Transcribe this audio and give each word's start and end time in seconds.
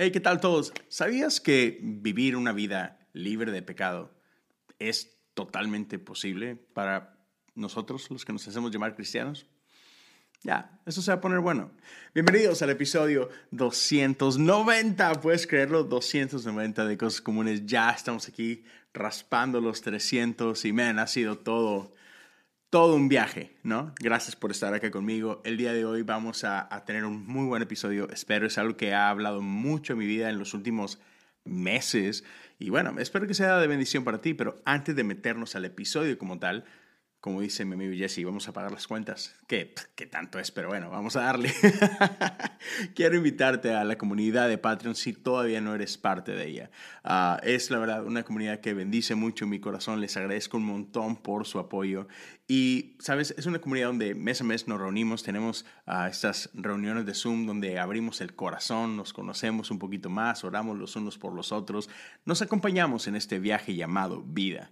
Hey, 0.00 0.12
¿qué 0.12 0.20
tal 0.20 0.40
todos? 0.40 0.72
¿Sabías 0.86 1.40
que 1.40 1.80
vivir 1.82 2.36
una 2.36 2.52
vida 2.52 3.00
libre 3.14 3.50
de 3.50 3.62
pecado 3.62 4.14
es 4.78 5.18
totalmente 5.34 5.98
posible 5.98 6.54
para 6.54 7.18
nosotros, 7.56 8.08
los 8.08 8.24
que 8.24 8.32
nos 8.32 8.46
hacemos 8.46 8.70
llamar 8.70 8.94
cristianos? 8.94 9.46
Ya, 10.44 10.78
eso 10.86 11.02
se 11.02 11.10
va 11.10 11.16
a 11.16 11.20
poner 11.20 11.40
bueno. 11.40 11.72
Bienvenidos 12.14 12.62
al 12.62 12.70
episodio 12.70 13.28
290, 13.50 15.20
puedes 15.20 15.48
creerlo, 15.48 15.82
290 15.82 16.84
de 16.86 16.96
cosas 16.96 17.20
comunes. 17.20 17.66
Ya 17.66 17.90
estamos 17.90 18.28
aquí 18.28 18.62
raspando 18.94 19.60
los 19.60 19.80
300 19.82 20.64
y 20.64 20.72
man, 20.72 21.00
ha 21.00 21.08
sido 21.08 21.38
todo 21.38 21.92
todo 22.70 22.94
un 22.94 23.08
viaje, 23.08 23.56
¿no? 23.62 23.94
Gracias 23.98 24.36
por 24.36 24.50
estar 24.50 24.74
acá 24.74 24.90
conmigo. 24.90 25.40
El 25.44 25.56
día 25.56 25.72
de 25.72 25.84
hoy 25.84 26.02
vamos 26.02 26.44
a, 26.44 26.68
tener 26.84 27.04
un 27.04 27.26
muy 27.26 27.46
buen 27.46 27.62
episodio. 27.62 28.08
Espero 28.10 28.46
es 28.46 28.58
algo 28.58 28.76
que 28.76 28.92
ha 28.92 29.08
hablado 29.08 29.40
mucho 29.40 29.94
en 29.94 30.00
mi 30.00 30.06
vida 30.06 30.28
en 30.28 30.38
los 30.38 30.52
últimos 30.52 30.98
meses. 31.44 32.24
Y 32.58 32.68
bueno, 32.68 32.94
espero 32.98 33.26
que 33.26 33.34
sea 33.34 33.58
de 33.58 33.66
bendición 33.66 34.04
para 34.04 34.20
ti. 34.20 34.34
Pero 34.34 34.60
antes 34.66 34.94
de 34.94 35.04
meternos 35.04 35.56
al 35.56 35.64
episodio 35.64 36.18
como 36.18 36.38
tal, 36.38 36.64
como 37.20 37.40
dice 37.40 37.64
mi 37.64 37.74
amigo 37.74 37.92
Jesse, 37.96 38.24
vamos 38.24 38.46
a 38.48 38.52
pagar 38.52 38.70
las 38.70 38.86
cuentas. 38.86 39.34
¿Qué, 39.48 39.74
qué 39.96 40.06
tanto 40.06 40.38
es? 40.38 40.52
Pero 40.52 40.68
bueno, 40.68 40.88
vamos 40.88 41.16
a 41.16 41.22
darle. 41.22 41.52
Quiero 42.94 43.16
invitarte 43.16 43.74
a 43.74 43.82
la 43.82 43.98
comunidad 43.98 44.48
de 44.48 44.56
Patreon 44.56 44.94
si 44.94 45.12
todavía 45.14 45.60
no 45.60 45.74
eres 45.74 45.98
parte 45.98 46.32
de 46.32 46.46
ella. 46.46 46.70
Ah, 47.02 47.40
es 47.42 47.70
la 47.70 47.78
verdad 47.78 48.04
una 48.04 48.22
comunidad 48.22 48.60
que 48.60 48.72
bendice 48.72 49.16
mucho 49.16 49.48
mi 49.48 49.58
corazón. 49.58 50.00
Les 50.00 50.16
agradezco 50.16 50.58
un 50.58 50.66
montón 50.66 51.16
por 51.16 51.44
su 51.44 51.58
apoyo. 51.58 52.06
Y, 52.46 52.94
sabes, 53.00 53.34
es 53.36 53.46
una 53.46 53.58
comunidad 53.58 53.88
donde 53.88 54.14
mes 54.14 54.40
a 54.40 54.44
mes 54.44 54.68
nos 54.68 54.80
reunimos, 54.80 55.22
tenemos 55.22 55.66
ah, 55.86 56.08
estas 56.08 56.50
reuniones 56.54 57.04
de 57.04 57.14
Zoom 57.14 57.46
donde 57.46 57.78
abrimos 57.78 58.20
el 58.20 58.34
corazón, 58.34 58.96
nos 58.96 59.12
conocemos 59.12 59.70
un 59.70 59.78
poquito 59.78 60.08
más, 60.08 60.44
oramos 60.44 60.78
los 60.78 60.96
unos 60.96 61.18
por 61.18 61.34
los 61.34 61.52
otros, 61.52 61.90
nos 62.24 62.40
acompañamos 62.40 63.06
en 63.06 63.16
este 63.16 63.38
viaje 63.38 63.74
llamado 63.74 64.22
vida. 64.22 64.70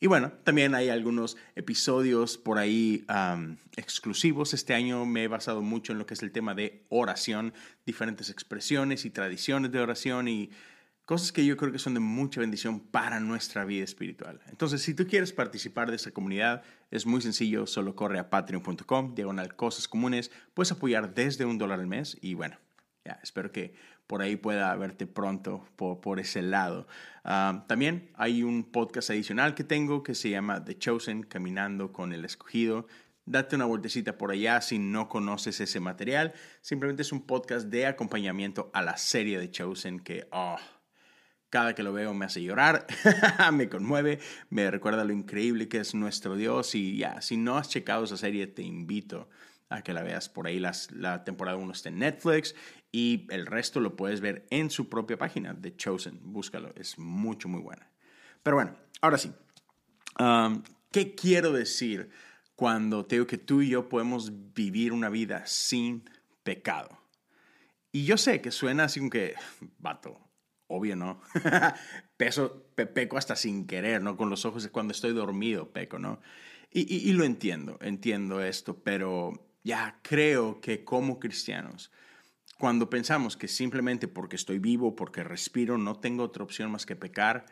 Y 0.00 0.06
bueno, 0.06 0.32
también 0.44 0.74
hay 0.74 0.90
algunos 0.90 1.36
episodios 1.56 2.38
por 2.38 2.58
ahí 2.58 3.04
exclusivos. 3.76 4.54
Este 4.54 4.74
año 4.74 5.04
me 5.06 5.24
he 5.24 5.28
basado 5.28 5.60
mucho 5.60 5.92
en 5.92 5.98
lo 5.98 6.06
que 6.06 6.14
es 6.14 6.22
el 6.22 6.30
tema 6.30 6.54
de 6.54 6.84
oración, 6.88 7.52
diferentes 7.84 8.30
expresiones 8.30 9.04
y 9.04 9.10
tradiciones 9.10 9.72
de 9.72 9.80
oración 9.80 10.28
y 10.28 10.50
cosas 11.04 11.32
que 11.32 11.44
yo 11.44 11.56
creo 11.56 11.72
que 11.72 11.78
son 11.78 11.94
de 11.94 12.00
mucha 12.00 12.38
bendición 12.40 12.80
para 12.80 13.18
nuestra 13.18 13.64
vida 13.64 13.82
espiritual. 13.82 14.40
Entonces, 14.50 14.82
si 14.82 14.94
tú 14.94 15.06
quieres 15.06 15.32
participar 15.32 15.88
de 15.88 15.96
esa 15.96 16.10
comunidad, 16.10 16.62
es 16.90 17.06
muy 17.06 17.22
sencillo, 17.22 17.66
solo 17.66 17.96
corre 17.96 18.18
a 18.18 18.28
patreon.com, 18.28 19.14
diagonal 19.14 19.56
cosas 19.56 19.88
comunes, 19.88 20.30
puedes 20.52 20.70
apoyar 20.70 21.14
desde 21.14 21.46
un 21.46 21.56
dólar 21.56 21.80
al 21.80 21.86
mes 21.86 22.18
y 22.20 22.34
bueno, 22.34 22.58
ya, 23.06 23.18
espero 23.22 23.50
que 23.50 23.74
por 24.08 24.22
ahí 24.22 24.36
pueda 24.36 24.74
verte 24.74 25.06
pronto 25.06 25.68
por, 25.76 26.18
ese 26.18 26.40
lado. 26.42 26.88
Ah, 27.24 27.64
también 27.68 28.10
hay 28.14 28.42
un 28.42 28.64
podcast 28.64 29.10
adicional 29.10 29.54
que 29.54 29.64
tengo 29.64 30.02
que 30.02 30.14
se 30.14 30.30
llama 30.30 30.64
The 30.64 30.78
Chosen, 30.78 31.22
Caminando 31.22 31.92
con 31.92 32.14
el 32.14 32.24
Escogido. 32.24 32.86
Date 33.26 33.54
una 33.54 33.66
vueltecita 33.66 34.16
por 34.16 34.32
allá 34.32 34.62
si 34.62 34.78
no 34.78 35.10
conoces 35.10 35.60
ese 35.60 35.78
material. 35.78 36.32
Simplemente 36.62 37.02
es 37.02 37.12
un 37.12 37.26
podcast 37.26 37.66
de 37.66 37.86
acompañamiento 37.86 38.70
a 38.72 38.80
la 38.80 38.96
serie 38.96 39.38
de 39.38 39.50
Chosen 39.50 40.00
que, 40.00 40.26
oh, 40.32 40.56
cada 41.50 41.74
que 41.74 41.82
lo 41.82 41.92
veo 41.92 42.14
me 42.14 42.24
hace 42.24 42.42
llorar, 42.42 42.86
me 43.52 43.68
conmueve, 43.68 44.20
me 44.48 44.70
recuerda 44.70 45.04
lo 45.04 45.12
increíble 45.12 45.68
que 45.68 45.80
es 45.80 45.94
nuestro 45.94 46.34
Dios 46.34 46.74
y 46.74 46.96
ya, 46.96 47.20
si 47.20 47.36
no 47.36 47.58
has 47.58 47.68
checado 47.68 48.04
esa 48.04 48.16
serie 48.16 48.46
te 48.46 48.62
invito 48.62 49.28
a 49.68 49.82
que 49.82 49.92
la 49.92 50.02
veas 50.02 50.28
por 50.28 50.46
ahí. 50.46 50.58
Las, 50.58 50.90
la 50.92 51.24
temporada 51.24 51.56
1 51.56 51.72
está 51.72 51.88
en 51.88 51.98
Netflix 51.98 52.54
y 52.92 53.26
el 53.30 53.46
resto 53.46 53.80
lo 53.80 53.96
puedes 53.96 54.20
ver 54.20 54.46
en 54.50 54.70
su 54.70 54.88
propia 54.88 55.18
página 55.18 55.54
de 55.54 55.76
Chosen. 55.76 56.20
Búscalo, 56.22 56.72
es 56.76 56.98
mucho, 56.98 57.48
muy 57.48 57.60
buena. 57.60 57.90
Pero 58.42 58.56
bueno, 58.56 58.76
ahora 59.00 59.18
sí. 59.18 59.32
Um, 60.18 60.62
¿Qué 60.90 61.14
quiero 61.14 61.52
decir 61.52 62.10
cuando 62.56 63.04
te 63.04 63.16
digo 63.16 63.26
que 63.26 63.38
tú 63.38 63.60
y 63.60 63.68
yo 63.68 63.88
podemos 63.88 64.32
vivir 64.54 64.92
una 64.92 65.10
vida 65.10 65.46
sin 65.46 66.08
pecado? 66.42 66.98
Y 67.92 68.04
yo 68.04 68.16
sé 68.16 68.40
que 68.40 68.50
suena 68.50 68.84
así 68.84 69.00
como 69.00 69.10
que, 69.10 69.34
vato, 69.78 70.18
obvio, 70.66 70.96
¿no? 70.96 71.20
Peso, 72.16 72.66
peco 72.74 73.16
hasta 73.16 73.36
sin 73.36 73.66
querer, 73.66 74.02
¿no? 74.02 74.16
Con 74.16 74.30
los 74.30 74.44
ojos 74.44 74.68
cuando 74.68 74.92
estoy 74.92 75.12
dormido, 75.12 75.70
peco, 75.72 75.98
¿no? 75.98 76.20
Y, 76.70 77.08
y, 77.08 77.12
lo 77.12 77.24
entiendo, 77.24 77.78
entiendo 77.80 78.42
esto, 78.42 78.82
pero 78.82 79.47
ya 79.68 79.98
creo 80.00 80.62
que 80.62 80.82
como 80.82 81.20
cristianos, 81.20 81.92
cuando 82.58 82.88
pensamos 82.88 83.36
que 83.36 83.48
simplemente 83.48 84.08
porque 84.08 84.36
estoy 84.36 84.58
vivo, 84.58 84.96
porque 84.96 85.22
respiro, 85.22 85.76
no 85.76 86.00
tengo 86.00 86.22
otra 86.22 86.42
opción 86.42 86.70
más 86.70 86.86
que 86.86 86.96
pecar, 86.96 87.44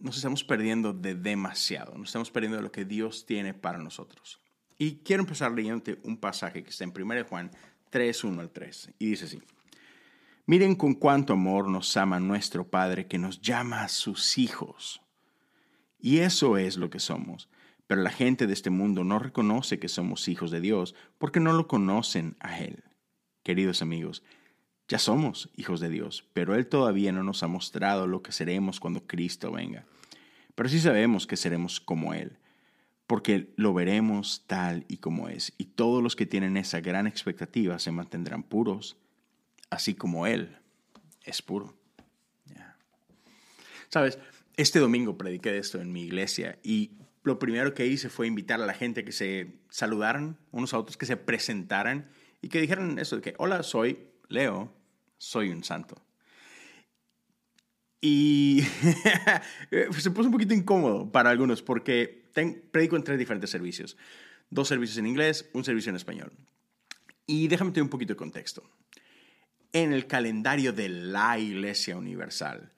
nos 0.00 0.16
estamos 0.16 0.42
perdiendo 0.42 0.92
de 0.92 1.14
demasiado, 1.14 1.96
nos 1.96 2.08
estamos 2.08 2.32
perdiendo 2.32 2.56
de 2.56 2.64
lo 2.64 2.72
que 2.72 2.84
Dios 2.84 3.26
tiene 3.26 3.54
para 3.54 3.78
nosotros. 3.78 4.40
Y 4.76 4.96
quiero 5.04 5.22
empezar 5.22 5.52
leyéndote 5.52 6.00
un 6.02 6.16
pasaje 6.16 6.64
que 6.64 6.70
está 6.70 6.82
en 6.82 6.92
1 6.92 7.24
Juan 7.26 7.52
3, 7.90 8.24
1 8.24 8.40
al 8.40 8.50
3, 8.50 8.90
y 8.98 9.10
dice 9.10 9.26
así. 9.26 9.40
Miren 10.46 10.74
con 10.74 10.94
cuánto 10.94 11.34
amor 11.34 11.68
nos 11.68 11.96
ama 11.96 12.18
nuestro 12.18 12.68
Padre 12.68 13.06
que 13.06 13.18
nos 13.18 13.40
llama 13.40 13.84
a 13.84 13.88
sus 13.88 14.36
hijos. 14.36 15.00
Y 16.00 16.18
eso 16.18 16.58
es 16.58 16.76
lo 16.76 16.90
que 16.90 16.98
somos. 16.98 17.48
Pero 17.86 18.02
la 18.02 18.10
gente 18.10 18.46
de 18.46 18.52
este 18.52 18.70
mundo 18.70 19.04
no 19.04 19.18
reconoce 19.18 19.78
que 19.78 19.88
somos 19.88 20.28
hijos 20.28 20.50
de 20.50 20.60
Dios 20.60 20.94
porque 21.18 21.40
no 21.40 21.52
lo 21.52 21.68
conocen 21.68 22.36
a 22.40 22.58
Él. 22.58 22.84
Queridos 23.42 23.82
amigos, 23.82 24.22
ya 24.88 24.98
somos 24.98 25.50
hijos 25.56 25.80
de 25.80 25.90
Dios, 25.90 26.24
pero 26.32 26.54
Él 26.54 26.66
todavía 26.66 27.12
no 27.12 27.22
nos 27.22 27.42
ha 27.42 27.46
mostrado 27.46 28.06
lo 28.06 28.22
que 28.22 28.32
seremos 28.32 28.80
cuando 28.80 29.06
Cristo 29.06 29.52
venga. 29.52 29.84
Pero 30.54 30.68
sí 30.68 30.78
sabemos 30.80 31.26
que 31.26 31.36
seremos 31.36 31.80
como 31.80 32.14
Él, 32.14 32.38
porque 33.06 33.52
lo 33.56 33.74
veremos 33.74 34.44
tal 34.46 34.84
y 34.88 34.98
como 34.98 35.28
es, 35.28 35.52
y 35.58 35.64
todos 35.64 36.02
los 36.02 36.16
que 36.16 36.26
tienen 36.26 36.56
esa 36.56 36.80
gran 36.80 37.06
expectativa 37.06 37.78
se 37.78 37.90
mantendrán 37.90 38.42
puros, 38.42 38.96
así 39.70 39.94
como 39.94 40.26
Él 40.26 40.56
es 41.22 41.42
puro. 41.42 41.74
Sabes, 43.88 44.18
este 44.56 44.80
domingo 44.80 45.16
prediqué 45.16 45.56
esto 45.56 45.80
en 45.80 45.92
mi 45.92 46.02
iglesia 46.02 46.58
y 46.64 46.90
lo 47.24 47.38
primero 47.38 47.74
que 47.74 47.86
hice 47.86 48.10
fue 48.10 48.26
invitar 48.26 48.60
a 48.60 48.66
la 48.66 48.74
gente 48.74 49.04
que 49.04 49.12
se 49.12 49.56
saludaran 49.70 50.38
unos 50.52 50.74
a 50.74 50.78
otros, 50.78 50.96
que 50.96 51.06
se 51.06 51.16
presentaran 51.16 52.08
y 52.42 52.48
que 52.48 52.60
dijeran 52.60 52.98
eso 52.98 53.16
de 53.16 53.22
que, 53.22 53.34
hola, 53.38 53.62
soy 53.62 53.98
Leo, 54.28 54.72
soy 55.16 55.48
un 55.48 55.64
santo. 55.64 56.00
Y 58.02 58.62
se 59.98 60.10
puso 60.10 60.28
un 60.28 60.32
poquito 60.32 60.52
incómodo 60.52 61.10
para 61.10 61.30
algunos 61.30 61.62
porque 61.62 62.28
predico 62.70 62.96
en 62.96 63.04
tres 63.04 63.18
diferentes 63.18 63.48
servicios. 63.48 63.96
Dos 64.50 64.68
servicios 64.68 64.98
en 64.98 65.06
inglés, 65.06 65.48
un 65.54 65.64
servicio 65.64 65.88
en 65.88 65.96
español. 65.96 66.30
Y 67.26 67.48
déjame 67.48 67.70
tener 67.70 67.84
un 67.84 67.88
poquito 67.88 68.12
de 68.12 68.18
contexto. 68.18 68.62
En 69.72 69.94
el 69.94 70.06
calendario 70.06 70.74
de 70.74 70.90
la 70.90 71.38
Iglesia 71.38 71.96
Universal, 71.96 72.73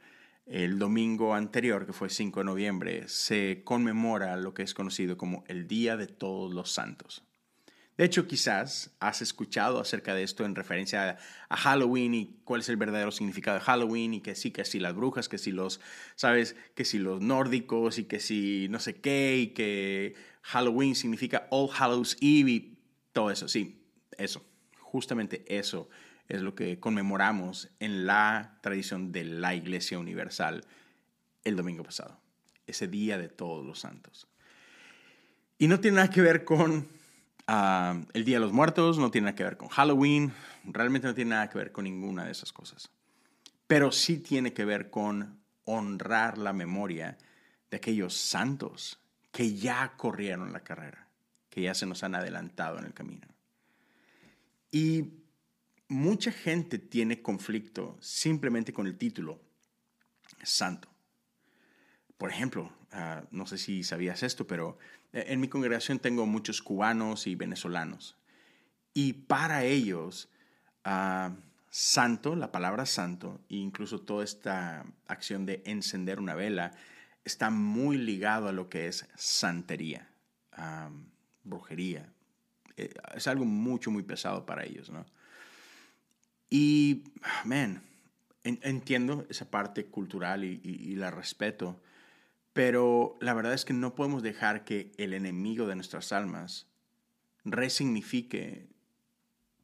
el 0.46 0.78
domingo 0.78 1.34
anterior, 1.34 1.86
que 1.86 1.92
fue 1.92 2.08
5 2.08 2.40
de 2.40 2.44
noviembre, 2.44 3.08
se 3.08 3.62
conmemora 3.64 4.36
lo 4.36 4.54
que 4.54 4.62
es 4.62 4.74
conocido 4.74 5.16
como 5.16 5.44
el 5.48 5.66
Día 5.66 5.96
de 5.96 6.06
Todos 6.06 6.54
los 6.54 6.70
Santos. 6.70 7.24
De 7.96 8.04
hecho, 8.04 8.28
quizás 8.28 8.94
has 9.00 9.22
escuchado 9.22 9.80
acerca 9.80 10.14
de 10.14 10.22
esto 10.22 10.44
en 10.44 10.54
referencia 10.54 11.18
a, 11.48 11.56
Halloween 11.56 12.14
y 12.14 12.40
cuál 12.44 12.60
es 12.60 12.68
el 12.68 12.76
verdadero 12.76 13.10
significado 13.10 13.58
de 13.58 13.64
Halloween 13.64 14.14
y 14.14 14.20
que 14.20 14.34
sí, 14.34 14.50
que 14.50 14.64
si 14.66 14.78
las 14.78 14.94
brujas, 14.94 15.28
que 15.28 15.38
si 15.38 15.50
los, 15.50 15.80
sabes, 16.14 16.56
que 16.74 16.84
si 16.84 16.98
los 16.98 17.22
nórdicos 17.22 17.98
y 17.98 18.04
que 18.04 18.20
si 18.20 18.68
no 18.70 18.80
sé 18.80 19.00
qué 19.00 19.38
y 19.38 19.46
que 19.48 20.14
Halloween 20.42 20.94
significa 20.94 21.48
All 21.50 21.70
Hallows 21.74 22.18
Eve 22.20 22.50
y 22.50 22.78
todo 23.12 23.30
eso. 23.30 23.48
Sí, 23.48 23.82
eso, 24.18 24.44
justamente 24.78 25.44
eso 25.48 25.88
es 26.28 26.42
lo 26.42 26.54
que 26.54 26.80
conmemoramos 26.80 27.68
en 27.80 28.06
la 28.06 28.58
tradición 28.62 29.12
de 29.12 29.24
la 29.24 29.54
Iglesia 29.54 29.98
Universal 29.98 30.64
el 31.44 31.56
domingo 31.56 31.84
pasado, 31.84 32.18
ese 32.66 32.88
día 32.88 33.18
de 33.18 33.28
todos 33.28 33.64
los 33.64 33.80
santos. 33.80 34.26
Y 35.58 35.68
no 35.68 35.80
tiene 35.80 35.96
nada 35.96 36.10
que 36.10 36.22
ver 36.22 36.44
con 36.44 36.86
Ah, 37.48 38.02
el 38.12 38.24
Día 38.24 38.36
de 38.36 38.40
los 38.40 38.52
Muertos 38.52 38.98
no 38.98 39.12
tiene 39.12 39.26
nada 39.26 39.36
que 39.36 39.44
ver 39.44 39.56
con 39.56 39.68
Halloween, 39.68 40.32
realmente 40.64 41.06
no 41.06 41.14
tiene 41.14 41.30
nada 41.30 41.48
que 41.48 41.58
ver 41.58 41.70
con 41.70 41.84
ninguna 41.84 42.24
de 42.24 42.32
esas 42.32 42.52
cosas. 42.52 42.90
Pero 43.68 43.92
sí 43.92 44.18
tiene 44.18 44.52
que 44.52 44.64
ver 44.64 44.90
con 44.90 45.40
honrar 45.64 46.38
la 46.38 46.52
memoria 46.52 47.16
de 47.70 47.76
aquellos 47.76 48.16
santos 48.16 48.98
que 49.30 49.54
ya 49.54 49.92
corrieron 49.96 50.52
la 50.52 50.64
carrera, 50.64 51.06
que 51.48 51.62
ya 51.62 51.74
se 51.74 51.86
nos 51.86 52.02
han 52.02 52.16
adelantado 52.16 52.78
en 52.78 52.86
el 52.86 52.94
camino. 52.94 53.28
Y 54.72 55.04
mucha 55.88 56.32
gente 56.32 56.78
tiene 56.78 57.22
conflicto 57.22 57.96
simplemente 58.00 58.72
con 58.72 58.86
el 58.86 58.96
título 58.98 59.40
santo. 60.42 60.88
Por 62.18 62.30
ejemplo, 62.30 62.72
ah, 62.92 63.24
no 63.30 63.46
sé 63.46 63.58
si 63.58 63.82
sabías 63.82 64.22
esto, 64.22 64.46
pero 64.46 64.78
eh, 65.12 65.26
en 65.28 65.40
mi 65.40 65.48
congregación 65.48 65.98
tengo 65.98 66.26
muchos 66.26 66.62
cubanos 66.62 67.26
y 67.26 67.34
venezolanos. 67.34 68.16
Y 68.94 69.12
para 69.12 69.64
ellos, 69.64 70.30
ah, 70.84 71.36
santo, 71.70 72.36
la 72.36 72.50
palabra 72.52 72.86
santo, 72.86 73.40
e 73.50 73.56
incluso 73.56 74.00
toda 74.00 74.24
esta 74.24 74.86
acción 75.06 75.44
de 75.44 75.62
encender 75.66 76.18
una 76.18 76.34
vela, 76.34 76.72
está 77.24 77.50
muy 77.50 77.98
ligado 77.98 78.48
a 78.48 78.52
lo 78.52 78.68
que 78.68 78.86
es 78.86 79.06
santería, 79.16 80.08
brujería. 81.44 82.10
Eh, 82.76 82.94
es 83.14 83.26
algo 83.26 83.44
mucho, 83.44 83.90
muy 83.90 84.04
pesado 84.04 84.46
para 84.46 84.64
ellos, 84.64 84.90
¿no? 84.90 85.04
Y, 86.50 87.04
man, 87.44 87.82
entiendo 88.44 89.26
esa 89.28 89.50
parte 89.50 89.86
cultural 89.86 90.44
y 90.44 90.94
la 90.96 91.10
respeto, 91.10 91.80
pero 92.56 93.18
la 93.20 93.34
verdad 93.34 93.52
es 93.52 93.66
que 93.66 93.74
no 93.74 93.94
podemos 93.94 94.22
dejar 94.22 94.64
que 94.64 94.90
el 94.96 95.12
enemigo 95.12 95.66
de 95.66 95.74
nuestras 95.74 96.10
almas 96.10 96.66
resignifique 97.44 98.66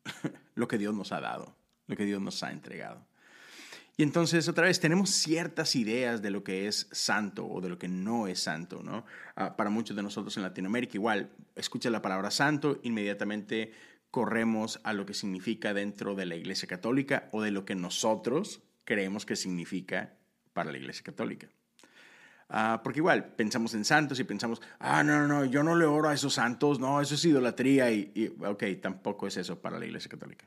lo 0.55 0.69
que 0.69 0.76
Dios 0.76 0.94
nos 0.94 1.11
ha 1.12 1.23
dado, 1.23 1.56
lo 1.87 1.96
que 1.96 2.05
Dios 2.05 2.20
nos 2.20 2.43
ha 2.43 2.52
entregado. 2.52 3.06
Y 3.96 4.02
entonces, 4.02 4.49
otra 4.49 4.67
vez, 4.67 4.81
tenemos 4.81 5.08
ciertas 5.08 5.76
ideas 5.76 6.20
de 6.20 6.31
lo 6.31 6.44
que 6.44 6.67
es 6.67 6.88
santo 6.93 7.46
o 7.46 7.62
de 7.62 7.70
lo 7.70 7.78
que 7.78 7.88
no 7.88 8.26
es 8.26 8.40
santo, 8.40 8.82
¿no? 8.82 9.06
Ah, 9.37 9.56
para 9.56 9.70
muchos 9.70 9.96
de 9.96 10.02
nosotros 10.02 10.37
en 10.37 10.43
Latinoamérica, 10.43 10.99
igual, 10.99 11.31
escucha 11.56 11.88
la 11.88 12.02
palabra 12.02 12.31
santo, 12.31 12.78
inmediatamente 12.82 13.73
corremos 14.12 14.79
a 14.85 14.93
lo 14.93 15.06
que 15.06 15.14
significa 15.14 15.73
dentro 15.73 16.14
de 16.14 16.26
la 16.26 16.37
Iglesia 16.37 16.69
Católica 16.69 17.31
o 17.32 17.41
de 17.41 17.50
lo 17.50 17.64
que 17.64 17.75
nosotros 17.75 18.61
creemos 18.85 19.25
que 19.25 19.37
significa 19.37 20.12
para 20.53 20.70
la 20.70 20.76
Iglesia 20.76 21.03
Católica. 21.03 21.49
Ah, 22.50 22.82
porque 22.85 22.99
igual 22.99 23.32
pensamos 23.35 23.73
en 23.73 23.87
santos 23.87 24.20
y 24.20 24.25
pensamos, 24.25 24.61
ah, 24.79 25.03
no, 25.03 25.19
no, 25.20 25.26
no, 25.26 25.44
yo 25.47 25.62
no 25.62 25.75
le 25.75 25.87
oro 25.87 26.11
a 26.11 26.14
esos 26.14 26.35
santos, 26.35 26.79
no, 26.79 27.00
eso 27.00 27.14
es 27.14 27.25
idolatría 27.25 27.91
y, 27.91 28.37
ok, 28.38 28.64
tampoco 28.82 29.26
es 29.26 29.38
eso 29.38 29.59
para 29.59 29.79
la 29.79 29.87
Iglesia 29.87 30.11
Católica. 30.11 30.47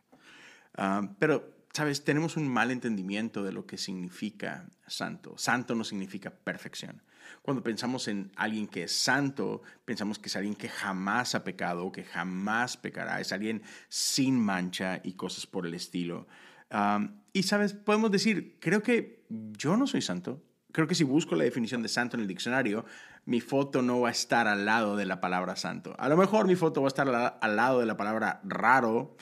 Ah, 0.78 1.02
pero, 1.18 1.55
sabes, 1.76 2.04
tenemos 2.04 2.38
un 2.38 2.48
mal 2.48 2.72
entendimiento 2.72 3.44
de 3.44 3.52
lo 3.52 3.66
que 3.66 3.78
significa 3.78 4.70
santo. 4.88 5.38
Santo 5.38 5.76
no 5.76 5.84
significa 5.84 6.32
perfección. 6.32 7.02
Cuando 7.42 7.64
pensamos 7.64 8.08
en 8.08 8.32
alguien 8.36 8.68
que 8.68 8.84
es 8.84 8.92
santo, 8.92 9.62
pensamos 9.84 10.18
que 10.18 10.30
es 10.30 10.36
alguien 10.36 10.56
que 10.56 10.70
jamás 10.70 11.36
ha 11.36 11.44
pecado, 11.44 11.92
que 11.92 12.04
jamás 12.04 12.78
pecará, 12.78 13.20
es 13.20 13.32
alguien 13.32 13.62
sin 13.90 14.40
mancha 14.40 15.02
y 15.04 15.14
cosas 15.14 15.46
por 15.46 15.66
el 15.68 15.74
estilo. 15.74 16.28
Ah, 16.72 17.08
y, 17.34 17.44
sabes, 17.44 17.74
podemos 17.74 18.12
decir, 18.12 18.58
creo 18.60 18.82
que 18.82 19.26
yo 19.30 19.78
no 19.78 19.86
soy 19.86 20.02
santo 20.02 20.42
creo 20.76 20.88
que 20.88 20.96
si 20.96 21.06
busco 21.06 21.36
la 21.36 21.46
definición 21.46 21.82
de 21.82 21.88
santo 21.88 22.18
en 22.18 22.22
el 22.22 22.28
diccionario, 22.28 22.84
mi 23.24 23.40
foto 23.40 23.82
no 23.82 24.02
va 24.02 24.10
a 24.10 24.12
estar 24.12 24.46
al 24.46 24.66
lado 24.66 24.98
de 24.98 25.06
la 25.06 25.22
palabra 25.22 25.56
santo. 25.56 25.96
A 25.98 26.10
lo 26.10 26.18
mejor 26.18 26.48
mi 26.48 26.58
foto 26.58 26.82
va 26.82 26.88
a 26.88 26.90
estar 26.90 27.38
al 27.42 27.56
lado 27.56 27.80
de 27.80 27.86
la 27.86 27.96
palabra 27.96 28.42
raro, 28.44 29.16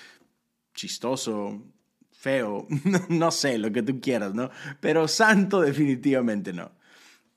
chistoso, 0.73 1.63
feo, 2.23 2.67
no 3.09 3.31
sé, 3.31 3.57
lo 3.57 3.69
que 3.73 3.83
tú 3.83 3.99
quieras, 3.99 4.33
¿no? 4.33 4.49
Pero 4.79 5.09
santo 5.09 5.59
definitivamente 5.59 6.53
no. 6.53 6.71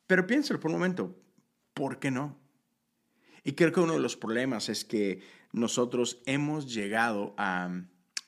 Pero 0.06 0.28
piénsalo 0.28 0.60
por 0.60 0.70
un 0.70 0.76
momento, 0.76 1.18
¿por 1.74 1.98
qué 1.98 2.12
no? 2.12 2.36
Y 3.42 3.54
creo 3.54 3.72
que 3.72 3.80
uno 3.80 3.94
de 3.94 4.00
los 4.00 4.16
problemas 4.16 4.68
es 4.68 4.84
que 4.84 5.22
nosotros 5.52 6.22
hemos 6.24 6.72
llegado 6.72 7.34
a 7.36 7.68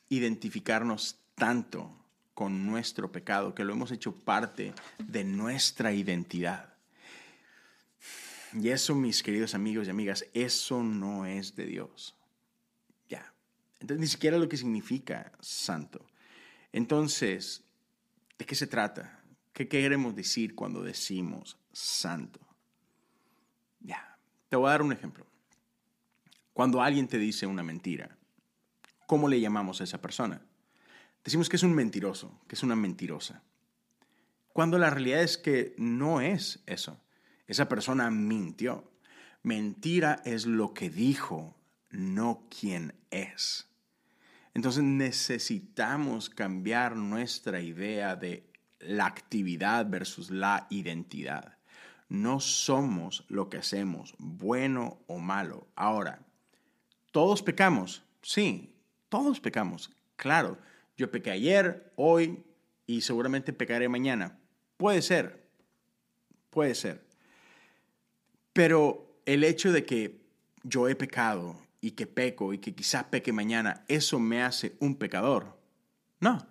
identificarnos 0.09 1.21
tanto 1.37 1.95
con 2.35 2.67
nuestro 2.67 3.13
pecado, 3.13 3.55
que 3.55 3.65
lo 3.65 3.73
hemos 3.73 3.93
hecho 3.93 4.13
parte 4.13 4.75
de 4.99 5.23
nuestra 5.23 5.93
identidad. 5.93 6.75
Y 8.53 8.71
eso, 8.71 8.97
mis 8.97 9.23
queridos 9.23 9.55
amigos 9.55 9.87
y 9.87 9.91
amigas, 9.91 10.25
eso 10.35 10.83
no 10.83 11.25
es 11.25 11.55
de 11.55 11.67
Dios. 11.67 12.17
Ya. 13.09 13.33
Entonces, 13.79 14.01
ni 14.01 14.09
siquiera 14.09 14.39
lo 14.39 14.49
que 14.49 14.57
significa 14.57 15.31
santo. 15.41 16.08
Entonces, 16.73 17.65
¿de 18.39 18.45
qué 18.45 18.55
se 18.55 18.67
trata? 18.67 19.23
¿Qué 19.53 19.69
queremos 19.69 20.15
decir 20.15 20.55
cuando 20.55 20.83
decimos 20.83 21.59
santo? 21.73 22.41
Ya. 23.81 24.19
Te 24.49 24.57
voy 24.57 24.69
a 24.69 24.73
dar 24.73 24.83
un 24.83 24.93
ejemplo. 24.93 25.27
Cuando 26.53 26.83
alguien 26.83 27.09
te 27.09 27.19
dice 27.19 27.47
una 27.47 27.63
mentira, 27.63 28.17
¿cómo 29.07 29.29
le 29.29 29.41
llamamos 29.41 29.81
a 29.81 29.85
esa 29.85 30.01
persona? 30.01 30.43
decimos 31.29 31.51
que 31.51 31.57
es 31.57 31.63
un 31.63 31.75
mentiroso, 31.75 32.41
que 32.49 32.55
es 32.55 32.63
una 32.63 32.75
mentirosa. 32.75 33.43
Cuando 34.55 34.79
la 34.79 34.89
realidad 34.89 35.23
es 35.23 35.37
que 35.37 35.75
no 35.77 36.23
es 36.23 36.63
eso. 36.65 36.99
Esa 37.47 37.69
persona 37.69 38.11
mintió. 38.11 38.91
Mentira 39.43 40.23
es 40.25 40.47
lo 40.47 40.73
que 40.73 40.89
dijo, 40.89 41.55
no 41.91 42.47
quien 42.49 42.95
es. 43.11 43.68
Entonces 44.59 44.83
necesitamos 44.83 46.29
cambiar 46.29 46.97
nuestra 46.97 47.61
idea 47.61 48.17
de 48.17 48.51
la 48.81 49.07
actividad 49.07 49.89
versus 49.89 50.33
la 50.33 50.67
identidad. 50.69 51.59
No 52.09 52.41
somos 52.41 53.25
lo 53.29 53.51
que 53.51 53.59
hacemos, 53.59 54.17
bueno 54.19 54.99
o 55.07 55.19
malo. 55.21 55.69
Ahora, 55.77 56.27
¿todos 57.13 57.41
pecamos? 57.41 58.03
Sí, 58.21 58.75
todos 59.09 59.39
pecamos, 59.39 59.93
claro. 60.17 60.59
Yo 60.97 61.09
pequé 61.09 61.31
ayer, 61.31 61.93
hoy 61.95 62.43
y 62.85 63.03
seguramente 63.03 63.53
pecaré 63.53 63.89
mañana. 63.89 64.41
Puede 64.77 65.03
ser, 65.03 65.49
puede 66.51 66.75
ser. 66.75 67.07
Pero 68.53 69.21
el 69.25 69.45
hecho 69.45 69.71
de 69.71 69.85
que 69.85 70.21
yo 70.65 70.89
he 70.89 70.97
pecado 70.97 71.68
y 71.81 71.93
que 71.93 72.07
peco 72.07 72.53
y 72.53 72.59
que 72.59 72.75
quizá 72.75 73.11
peque 73.11 73.33
mañana, 73.33 73.85
¿eso 73.89 74.19
me 74.19 74.43
hace 74.43 74.77
un 74.81 74.97
pecador? 74.97 75.59
No. 76.21 76.47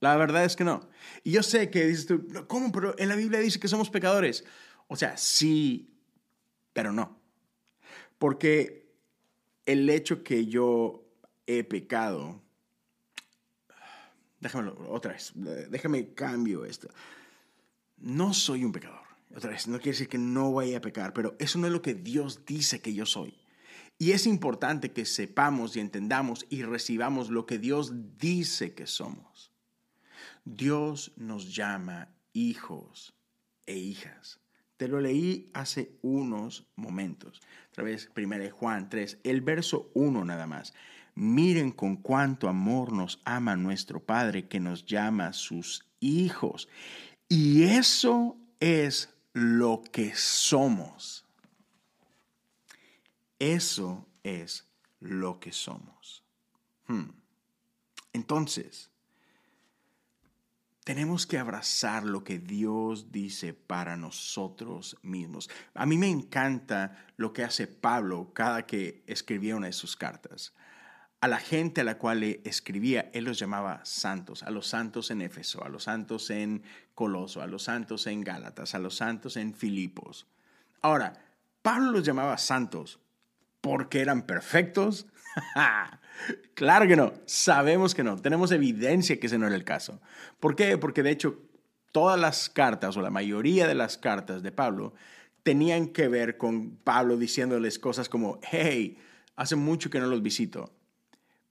La 0.00 0.16
verdad 0.16 0.44
es 0.44 0.56
que 0.56 0.64
no. 0.64 0.88
Y 1.24 1.32
yo 1.32 1.42
sé 1.42 1.70
que 1.70 1.86
dices 1.86 2.06
tú, 2.06 2.26
¿cómo? 2.46 2.70
Pero 2.70 2.94
en 2.98 3.08
la 3.08 3.16
Biblia 3.16 3.40
dice 3.40 3.58
que 3.58 3.68
somos 3.68 3.90
pecadores. 3.90 4.44
O 4.88 4.96
sea, 4.96 5.16
sí, 5.16 5.94
pero 6.72 6.92
no. 6.92 7.18
Porque 8.18 8.92
el 9.64 9.88
hecho 9.88 10.22
que 10.22 10.46
yo 10.46 11.04
he 11.46 11.64
pecado 11.64 12.42
déjame 14.40 14.72
otra 14.88 15.12
vez, 15.12 15.32
déjame 15.34 16.14
cambio 16.14 16.64
esto. 16.64 16.88
No 17.98 18.34
soy 18.34 18.64
un 18.64 18.72
pecador. 18.72 19.00
Otra 19.34 19.50
vez, 19.50 19.66
no 19.66 19.78
quiere 19.78 19.92
decir 19.92 20.08
que 20.08 20.18
no 20.18 20.52
vaya 20.52 20.78
a 20.78 20.80
pecar, 20.80 21.12
pero 21.12 21.34
eso 21.38 21.58
no 21.58 21.66
es 21.66 21.72
lo 21.72 21.82
que 21.82 21.94
Dios 21.94 22.44
dice 22.46 22.80
que 22.80 22.94
yo 22.94 23.06
soy. 23.06 23.34
Y 23.98 24.12
es 24.12 24.26
importante 24.26 24.92
que 24.92 25.06
sepamos 25.06 25.76
y 25.76 25.80
entendamos 25.80 26.46
y 26.50 26.62
recibamos 26.62 27.30
lo 27.30 27.46
que 27.46 27.58
Dios 27.58 27.92
dice 28.18 28.74
que 28.74 28.86
somos. 28.86 29.52
Dios 30.44 31.12
nos 31.16 31.54
llama 31.54 32.08
hijos 32.32 33.14
e 33.64 33.76
hijas. 33.76 34.40
Te 34.76 34.88
lo 34.88 35.00
leí 35.00 35.50
hace 35.54 35.98
unos 36.02 36.66
momentos. 36.76 37.40
Otra 37.70 37.84
vez, 37.84 38.10
1 38.14 38.50
Juan 38.50 38.90
3, 38.90 39.18
el 39.24 39.40
verso 39.40 39.90
1 39.94 40.24
nada 40.24 40.46
más. 40.46 40.74
Miren 41.14 41.72
con 41.72 41.96
cuánto 41.96 42.48
amor 42.48 42.92
nos 42.92 43.20
ama 43.24 43.56
nuestro 43.56 44.04
Padre 44.04 44.48
que 44.48 44.60
nos 44.60 44.84
llama 44.84 45.32
sus 45.32 45.86
hijos. 46.00 46.68
Y 47.28 47.62
eso 47.62 48.36
es 48.60 49.14
lo 49.32 49.82
que 49.90 50.14
somos. 50.14 51.25
Eso 53.38 54.06
es 54.22 54.68
lo 55.00 55.40
que 55.40 55.52
somos. 55.52 56.24
Hmm. 56.86 57.10
Entonces, 58.12 58.90
tenemos 60.84 61.26
que 61.26 61.38
abrazar 61.38 62.04
lo 62.04 62.22
que 62.22 62.38
Dios 62.38 63.10
dice 63.10 63.52
para 63.52 63.96
nosotros 63.96 64.96
mismos. 65.02 65.50
A 65.74 65.84
mí 65.84 65.98
me 65.98 66.08
encanta 66.08 67.06
lo 67.16 67.32
que 67.32 67.44
hace 67.44 67.66
Pablo 67.66 68.32
cada 68.32 68.66
que 68.66 69.02
escribía 69.06 69.56
una 69.56 69.66
de 69.66 69.72
sus 69.72 69.96
cartas 69.96 70.54
a 71.20 71.28
la 71.28 71.38
gente 71.38 71.80
a 71.80 71.84
la 71.84 71.98
cual 71.98 72.20
le 72.20 72.40
escribía, 72.44 73.10
él 73.12 73.24
los 73.24 73.38
llamaba 73.38 73.84
santos, 73.84 74.42
a 74.42 74.50
los 74.50 74.66
santos 74.66 75.10
en 75.10 75.22
Éfeso, 75.22 75.64
a 75.64 75.68
los 75.68 75.84
santos 75.84 76.30
en 76.30 76.62
Coloso, 76.94 77.42
a 77.42 77.46
los 77.46 77.64
santos 77.64 78.06
en 78.06 78.22
Gálatas, 78.22 78.74
a 78.74 78.78
los 78.78 78.96
santos 78.96 79.36
en 79.36 79.54
Filipos. 79.54 80.26
Ahora, 80.82 81.14
Pablo 81.62 81.90
los 81.90 82.04
llamaba 82.04 82.38
santos 82.38 83.00
porque 83.66 84.00
eran 84.00 84.22
perfectos. 84.22 85.06
claro 86.54 86.86
que 86.86 86.96
no, 86.96 87.12
sabemos 87.26 87.94
que 87.94 88.04
no, 88.04 88.16
tenemos 88.16 88.52
evidencia 88.52 89.18
que 89.20 89.26
ese 89.26 89.38
no 89.38 89.46
era 89.46 89.56
el 89.56 89.64
caso. 89.64 90.00
¿Por 90.40 90.56
qué? 90.56 90.78
Porque 90.78 91.02
de 91.02 91.10
hecho 91.10 91.40
todas 91.92 92.18
las 92.18 92.48
cartas 92.48 92.96
o 92.96 93.02
la 93.02 93.10
mayoría 93.10 93.66
de 93.66 93.74
las 93.74 93.98
cartas 93.98 94.42
de 94.42 94.52
Pablo 94.52 94.94
tenían 95.42 95.88
que 95.88 96.08
ver 96.08 96.36
con 96.36 96.76
Pablo 96.76 97.16
diciéndoles 97.16 97.78
cosas 97.78 98.08
como, 98.08 98.40
hey, 98.50 98.98
hace 99.36 99.56
mucho 99.56 99.90
que 99.90 100.00
no 100.00 100.06
los 100.06 100.22
visito 100.22 100.72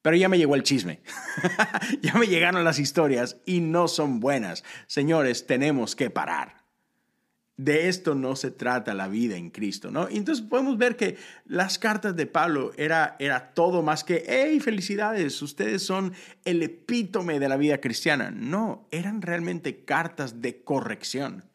pero 0.06 0.18
ya 0.18 0.30
me 0.30 0.38
llegó 0.38 0.54
el 0.54 0.62
chisme. 0.62 1.02
ya 2.04 2.14
me 2.14 2.28
llegaron 2.28 2.64
las 2.64 2.78
historias 2.78 3.38
y 3.44 3.60
no 3.60 3.88
son 3.88 4.20
buenas. 4.20 4.64
Señores, 4.86 5.48
tenemos 5.48 5.96
que 5.96 6.12
parar. 6.12 6.65
De 7.58 7.88
esto 7.88 8.16
no 8.16 8.36
se 8.36 8.52
trata 8.52 8.94
la 8.94 9.08
vida 9.08 9.38
en 9.38 9.50
Cristo, 9.50 9.90
¿no? 9.90 10.10
entonces 10.10 10.44
podemos 10.46 10.78
ver 10.78 10.98
que 10.98 11.18
las 11.46 11.80
cartas 11.80 12.14
de 12.16 12.26
Pablo 12.26 12.74
era, 12.76 13.16
era 13.18 13.54
todo 13.54 13.82
más 13.82 14.04
que, 14.04 14.26
hey, 14.28 14.60
felicidades, 14.60 15.42
ustedes 15.42 15.82
son 15.82 16.14
el 16.44 16.62
epítome 16.64 17.40
de 17.40 17.48
la 17.48 17.56
vida 17.56 17.80
cristiana. 17.80 18.30
No, 18.30 18.88
eran 18.92 19.22
realmente 19.22 19.86
cartas 19.86 20.42
de 20.42 20.64
corrección. 20.64 21.46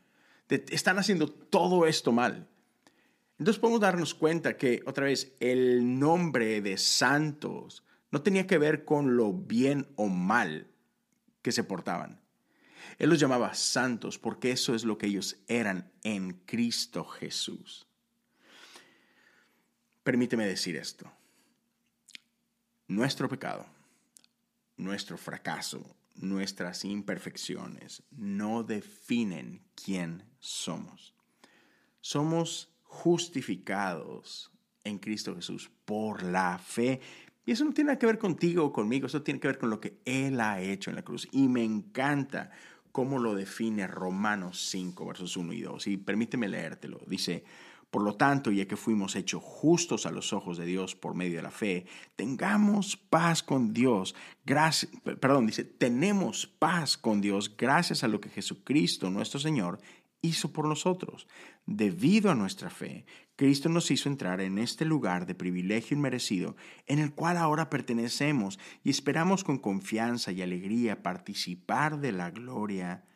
están 0.48 0.98
haciendo 0.98 1.28
todo 1.28 1.86
esto 1.86 2.12
mal. 2.12 2.48
Entonces 3.38 3.60
podemos 3.60 3.80
darnos 3.80 4.14
cuenta 4.14 4.56
que, 4.56 4.82
otra 4.86 5.04
vez, 5.04 5.34
el 5.40 5.98
nombre 5.98 6.60
de 6.60 6.76
santos 6.78 7.84
no 8.10 8.22
tenía 8.22 8.46
que 8.46 8.58
ver 8.58 8.84
con 8.84 9.16
lo 9.16 9.32
bien 9.32 9.86
o 9.96 10.08
mal 10.08 10.66
que 11.42 11.52
se 11.52 11.64
portaban. 11.64 12.20
Él 13.00 13.08
los 13.08 13.18
llamaba 13.18 13.54
santos 13.54 14.18
porque 14.18 14.52
eso 14.52 14.74
es 14.74 14.84
lo 14.84 14.98
que 14.98 15.06
ellos 15.06 15.38
eran 15.48 15.90
en 16.04 16.34
Cristo 16.44 17.02
Jesús. 17.02 17.86
Permíteme 20.02 20.46
decir 20.46 20.76
esto. 20.76 21.10
Nuestro 22.88 23.26
pecado, 23.26 23.64
nuestro 24.76 25.16
fracaso, 25.16 25.96
nuestras 26.14 26.84
imperfecciones 26.84 28.02
no 28.10 28.64
definen 28.64 29.62
quién 29.74 30.22
somos. 30.38 31.14
Somos 32.02 32.68
justificados 32.82 34.52
en 34.84 34.98
Cristo 34.98 35.34
Jesús 35.34 35.70
por 35.86 36.22
la 36.22 36.58
fe. 36.58 37.00
Y 37.46 37.52
eso 37.52 37.64
no 37.64 37.72
tiene 37.72 37.88
nada 37.88 37.98
que 37.98 38.04
ver 38.04 38.18
contigo 38.18 38.66
o 38.66 38.72
conmigo, 38.74 39.06
eso 39.06 39.22
tiene 39.22 39.40
que 39.40 39.48
ver 39.48 39.58
con 39.58 39.70
lo 39.70 39.80
que 39.80 40.02
Él 40.04 40.38
ha 40.42 40.60
hecho 40.60 40.90
en 40.90 40.96
la 40.96 41.02
cruz. 41.02 41.26
Y 41.32 41.48
me 41.48 41.64
encanta 41.64 42.50
cómo 42.92 43.18
lo 43.18 43.34
define 43.34 43.86
Romanos 43.86 44.68
5, 44.70 45.06
versos 45.06 45.36
1 45.36 45.52
y 45.52 45.60
2. 45.62 45.86
Y 45.88 45.96
permíteme 45.96 46.48
leértelo. 46.48 47.00
Dice, 47.06 47.44
por 47.90 48.02
lo 48.02 48.14
tanto, 48.14 48.52
ya 48.52 48.66
que 48.66 48.76
fuimos 48.76 49.16
hechos 49.16 49.42
justos 49.42 50.06
a 50.06 50.12
los 50.12 50.32
ojos 50.32 50.56
de 50.58 50.64
Dios 50.64 50.94
por 50.94 51.14
medio 51.14 51.36
de 51.36 51.42
la 51.42 51.50
fe, 51.50 51.86
tengamos 52.14 52.96
paz 52.96 53.42
con 53.42 53.72
Dios. 53.72 54.14
Gracias, 54.44 54.92
perdón, 55.20 55.46
dice, 55.46 55.64
tenemos 55.64 56.46
paz 56.46 56.96
con 56.96 57.20
Dios 57.20 57.56
gracias 57.56 58.04
a 58.04 58.08
lo 58.08 58.20
que 58.20 58.28
Jesucristo, 58.28 59.10
nuestro 59.10 59.40
Señor, 59.40 59.80
hizo 60.22 60.52
por 60.52 60.68
nosotros. 60.68 61.26
Debido 61.66 62.30
a 62.30 62.36
nuestra 62.36 62.70
fe, 62.70 63.06
Cristo 63.40 63.70
nos 63.70 63.90
hizo 63.90 64.10
entrar 64.10 64.42
en 64.42 64.58
este 64.58 64.84
lugar 64.84 65.24
de 65.24 65.34
privilegio 65.34 65.96
inmerecido 65.96 66.56
en 66.86 66.98
el 66.98 67.14
cual 67.14 67.38
ahora 67.38 67.70
pertenecemos 67.70 68.58
y 68.84 68.90
esperamos 68.90 69.44
con 69.44 69.56
confianza 69.56 70.30
y 70.30 70.42
alegría 70.42 71.02
participar 71.02 72.00
de 72.00 72.12
la 72.12 72.30
gloria 72.30 73.06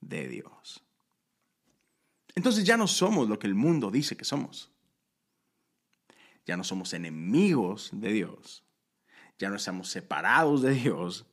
de 0.00 0.26
Dios. 0.26 0.82
Entonces 2.34 2.64
ya 2.64 2.78
no 2.78 2.86
somos 2.86 3.28
lo 3.28 3.38
que 3.38 3.46
el 3.46 3.54
mundo 3.54 3.90
dice 3.90 4.16
que 4.16 4.24
somos. 4.24 4.72
Ya 6.46 6.56
no 6.56 6.64
somos 6.64 6.94
enemigos 6.94 7.90
de 7.92 8.10
Dios. 8.10 8.64
Ya 9.38 9.50
no 9.50 9.56
estamos 9.56 9.90
separados 9.90 10.62
de 10.62 10.72
Dios. 10.72 11.26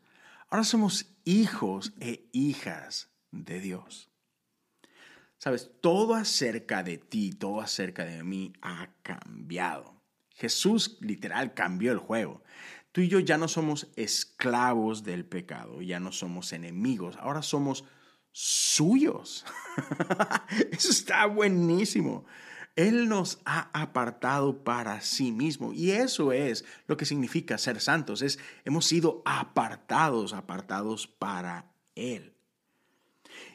Ahora 0.49 0.65
somos 0.65 1.15
hijos 1.23 1.93
e 2.01 2.27
hijas 2.33 3.13
de 3.31 3.61
Dios. 3.61 4.10
Sabes, 5.43 5.71
todo 5.81 6.13
acerca 6.13 6.83
de 6.83 6.99
ti, 6.99 7.31
todo 7.31 7.61
acerca 7.61 8.05
de 8.05 8.23
mí 8.23 8.53
ha 8.61 8.89
cambiado. 9.01 9.99
Jesús 10.35 10.99
literal 11.01 11.55
cambió 11.55 11.91
el 11.91 11.97
juego. 11.97 12.43
Tú 12.91 13.01
y 13.01 13.07
yo 13.07 13.19
ya 13.19 13.39
no 13.39 13.47
somos 13.47 13.87
esclavos 13.95 15.03
del 15.03 15.25
pecado, 15.25 15.81
ya 15.81 15.99
no 15.99 16.11
somos 16.11 16.53
enemigos, 16.53 17.17
ahora 17.19 17.41
somos 17.41 17.85
suyos. 18.31 19.43
Eso 20.71 20.91
está 20.91 21.25
buenísimo. 21.25 22.23
Él 22.75 23.09
nos 23.09 23.39
ha 23.43 23.71
apartado 23.73 24.63
para 24.63 25.01
sí 25.01 25.31
mismo 25.31 25.73
y 25.73 25.91
eso 25.91 26.31
es 26.31 26.63
lo 26.87 26.95
que 26.95 27.05
significa 27.05 27.57
ser 27.57 27.81
santos, 27.81 28.21
es 28.21 28.39
hemos 28.63 28.85
sido 28.85 29.21
apartados, 29.25 30.31
apartados 30.33 31.07
para 31.07 31.73
Él 31.95 32.30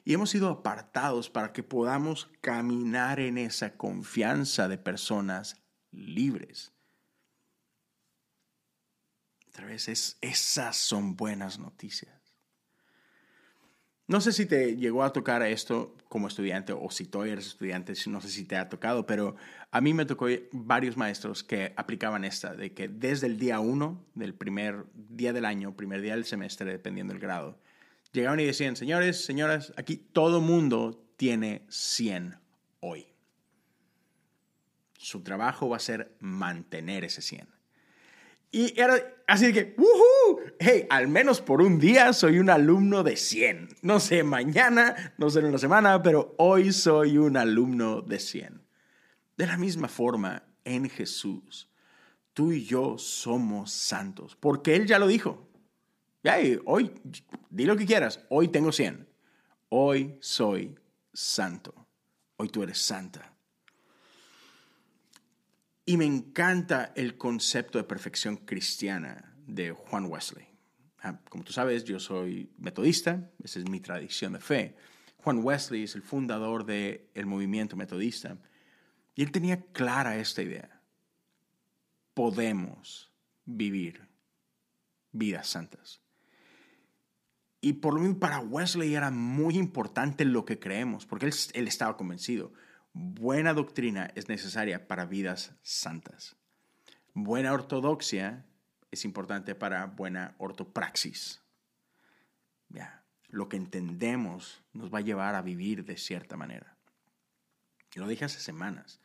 y 0.07 0.15
hemos 0.15 0.31
sido 0.31 0.49
apartados 0.49 1.29
para 1.29 1.53
que 1.53 1.65
podamos 1.65 2.31
caminar 2.41 3.19
en 3.19 3.39
esa 3.39 3.77
confianza 3.77 4.69
de 4.69 4.79
personas 4.79 5.61
libres. 5.91 6.73
Otra 9.49 9.67
vez, 9.67 10.17
esas 10.21 10.77
son 10.77 11.17
buenas 11.17 11.59
noticias. 11.59 12.37
No 14.07 14.21
sé 14.21 14.33
si 14.33 14.47
te 14.47 14.77
llegó 14.77 15.03
a 15.03 15.13
tocar 15.13 15.43
esto 15.43 15.97
como 16.09 16.29
estudiante 16.29 16.73
o 16.73 16.89
si 16.93 17.07
tú 17.07 17.25
eres 17.25 17.49
estudiante, 17.49 17.93
no 18.07 18.21
sé 18.21 18.29
si 18.29 18.45
te 18.45 18.57
ha 18.57 18.69
tocado, 18.69 19.07
pero 19.07 19.35
a 19.73 19.81
mí 19.81 19.93
me 19.93 20.07
tocó 20.07 20.29
varios 20.53 20.97
maestros 20.97 21.43
que 21.43 21.75
aplicaban 21.77 22.25
esta, 22.25 22.55
de 22.55 22.73
que 22.73 22.87
desde 22.87 23.27
el 23.27 23.41
día 23.41 23.59
uno 23.59 24.07
del 24.15 24.35
primer 24.35 24.85
día 24.95 25.33
del 25.33 25.47
año, 25.47 25.75
primer 25.75 26.01
día 26.01 26.15
del 26.15 26.27
semestre, 26.27 26.71
dependiendo 26.71 27.13
del 27.13 27.21
grado, 27.21 27.59
llegaban 28.17 28.41
y 28.41 28.45
decían, 28.45 28.77
señores, 28.77 29.25
señoras, 29.25 29.73
aquí 29.77 29.97
todo 29.97 30.41
mundo 30.41 31.07
tiene 31.17 31.65
100 31.69 32.37
hoy. 32.81 33.07
Su 34.99 35.23
trabajo 35.23 35.69
va 35.69 35.77
a 35.77 35.81
ser 35.81 36.17
mantener 36.21 37.05
ese 37.05 37.23
100. 37.23 37.49
Y 38.51 38.79
era 38.81 39.15
así 39.27 39.47
de 39.47 39.53
que, 39.53 39.75
¡Woohoo! 39.77 40.41
Hey, 40.59 40.87
al 40.89 41.09
menos 41.09 41.41
por 41.41 41.61
un 41.61 41.79
día 41.79 42.13
soy 42.13 42.39
un 42.39 42.49
alumno 42.49 43.03
de 43.03 43.17
100. 43.17 43.69
No 43.83 44.01
sé 44.01 44.23
mañana, 44.23 45.15
no 45.19 45.31
sé 45.31 45.41
en 45.41 45.47
una 45.47 45.59
semana, 45.59 46.03
pero 46.03 46.35
hoy 46.39 46.73
soy 46.73 47.19
un 47.19 47.37
alumno 47.37 48.01
de 48.01 48.19
100. 48.19 48.63
De 49.37 49.47
la 49.47 49.59
misma 49.59 49.89
forma, 49.89 50.45
en 50.65 50.89
Jesús, 50.89 51.69
tú 52.33 52.53
y 52.53 52.65
yo 52.65 52.99
somos 52.99 53.71
santos, 53.71 54.37
porque 54.37 54.75
Él 54.75 54.87
ya 54.87 54.99
lo 54.99 55.07
dijo 55.07 55.47
hoy, 56.65 56.93
di 57.51 57.65
lo 57.65 57.77
que 57.77 57.87
quieras, 57.87 58.21
hoy 58.29 58.49
tengo 58.49 58.73
100. 58.73 59.07
Hoy 59.69 60.17
soy 60.21 60.77
santo. 61.13 61.87
Hoy 62.37 62.49
tú 62.49 62.63
eres 62.63 62.79
santa. 62.79 63.33
Y 65.85 65.97
me 65.97 66.05
encanta 66.05 66.93
el 66.97 67.17
concepto 67.17 67.79
de 67.79 67.85
perfección 67.85 68.39
cristiana 68.39 69.35
de 69.47 69.71
Juan 69.71 70.07
Wesley. 70.07 70.47
Ah, 71.03 71.21
como 71.29 71.45
tú 71.45 71.53
sabes, 71.53 71.85
yo 71.85 72.01
soy 72.01 72.51
metodista, 72.59 73.31
esa 73.43 73.61
es 73.61 73.69
mi 73.69 73.81
tradición 73.81 74.33
de 74.33 74.41
fe. 74.41 74.77
Juan 75.19 75.45
Wesley 75.45 75.85
es 75.85 75.95
el 75.95 76.03
fundador 76.03 76.65
del 76.65 77.27
movimiento 77.27 77.77
metodista 77.77 78.37
y 79.15 79.23
él 79.23 79.31
tenía 79.31 79.63
clara 79.73 80.17
esta 80.17 80.43
idea. 80.43 80.81
Podemos 82.15 83.13
vivir 83.45 84.09
vidas 85.13 85.49
santas. 85.49 86.01
Y 87.67 87.73
por 87.73 87.95
lo 87.95 88.01
mismo 88.01 88.21
para 88.21 88.39
Wesley 88.39 88.95
era 88.95 89.11
muy 89.11 89.57
importante 89.57 90.25
lo 90.25 90.45
que 90.45 90.61
creemos, 90.61 91.05
porque 91.05 91.27
él, 91.27 91.67
estaba 91.67 91.97
convencido. 91.97 92.53
Buena 92.93 93.55
doctrina 93.55 94.09
es 94.15 94.29
necesaria 94.29 94.87
para 94.87 95.05
vidas 95.05 95.53
santas. 95.65 96.37
Buena 97.13 97.53
ortodoxia 97.53 98.47
es 98.93 99.05
importante 99.05 99.57
para 99.57 99.85
buena 99.87 100.37
ortopraxis. 100.39 101.43
Ya, 102.69 103.03
lo 103.31 103.49
que 103.49 103.57
entendemos 103.57 104.63
nos 104.73 104.95
va 104.95 104.99
a 104.99 105.03
llevar 105.03 105.35
a 105.35 105.43
vivir 105.43 105.85
de 105.85 105.97
cierta 105.97 106.37
manera. 106.37 106.77
Y 107.97 107.99
lo 107.99 108.07
dije 108.07 108.27
hace 108.27 108.39
semanas. 108.39 109.01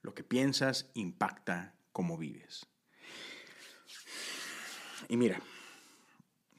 Lo 0.00 0.14
que 0.14 0.24
piensas 0.24 0.90
impacta 0.94 1.74
cómo 1.92 2.16
vives. 2.16 2.64
Y 5.06 5.18
mira, 5.18 5.38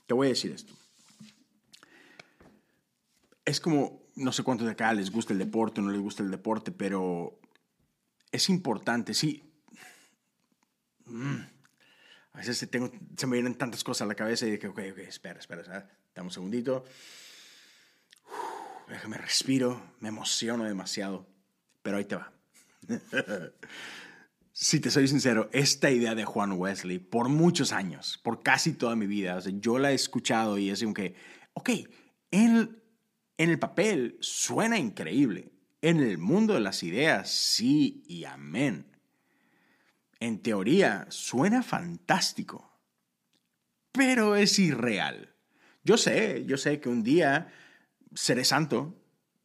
te 0.05 0.13
voy 0.13 0.27
a 0.27 0.29
decir 0.29 0.51
esto 0.51 0.77
es 3.47 3.61
como, 3.61 4.03
no 4.15 4.33
sé 4.33 4.43
cuántos 4.43 4.67
de 4.67 4.73
acá 4.73 4.93
les 4.93 5.09
gusta 5.09 5.31
el 5.31 5.39
deporte 5.39 5.79
o 5.79 5.83
no 5.83 5.89
les 5.89 6.01
gusta 6.01 6.21
el 6.21 6.29
deporte, 6.29 6.73
pero 6.73 7.39
es 8.29 8.49
importante, 8.49 9.13
sí. 9.13 9.41
Mm. 11.05 11.39
A 12.33 12.37
veces 12.37 12.57
se 12.57 13.27
me 13.27 13.37
vienen 13.37 13.55
tantas 13.55 13.85
cosas 13.85 14.01
a 14.03 14.05
la 14.05 14.15
cabeza 14.15 14.45
y 14.45 14.51
digo, 14.51 14.71
ok, 14.71 14.79
ok, 14.91 14.97
espera, 14.99 15.39
espera, 15.39 15.63
dame 16.13 16.27
un 16.27 16.31
segundito. 16.31 16.83
déjame 18.89 19.17
respiro, 19.17 19.81
me 20.01 20.09
emociono 20.09 20.65
demasiado, 20.65 21.25
pero 21.81 21.97
ahí 21.97 22.05
te 22.05 22.17
va. 22.17 22.33
si 24.51 24.81
te 24.81 24.91
soy 24.91 25.07
sincero, 25.07 25.49
esta 25.53 25.89
idea 25.89 26.15
de 26.15 26.25
Juan 26.25 26.51
Wesley, 26.51 26.99
por 26.99 27.29
muchos 27.29 27.71
años, 27.71 28.19
por 28.21 28.43
casi 28.43 28.73
toda 28.73 28.97
mi 28.97 29.07
vida, 29.07 29.39
yo 29.39 29.79
la 29.79 29.93
he 29.93 29.95
escuchado 29.95 30.57
y 30.57 30.69
es 30.69 30.81
como 30.81 30.93
que, 30.93 31.15
ok, 31.53 31.69
él 32.31 32.83
en 33.37 33.49
el 33.49 33.59
papel 33.59 34.17
suena 34.19 34.77
increíble. 34.77 35.51
En 35.81 35.99
el 35.99 36.17
mundo 36.17 36.55
de 36.55 36.59
las 36.59 36.83
ideas, 36.83 37.29
sí 37.29 38.03
y 38.07 38.25
amén. 38.25 38.87
En 40.19 40.39
teoría, 40.41 41.05
suena 41.09 41.61
fantástico. 41.61 42.71
Pero 43.91 44.35
es 44.35 44.57
irreal. 44.57 45.35
Yo 45.83 45.97
sé, 45.97 46.43
yo 46.45 46.57
sé 46.57 46.79
que 46.79 46.89
un 46.89 47.03
día 47.03 47.47
seré 48.13 48.43
santo. 48.43 48.95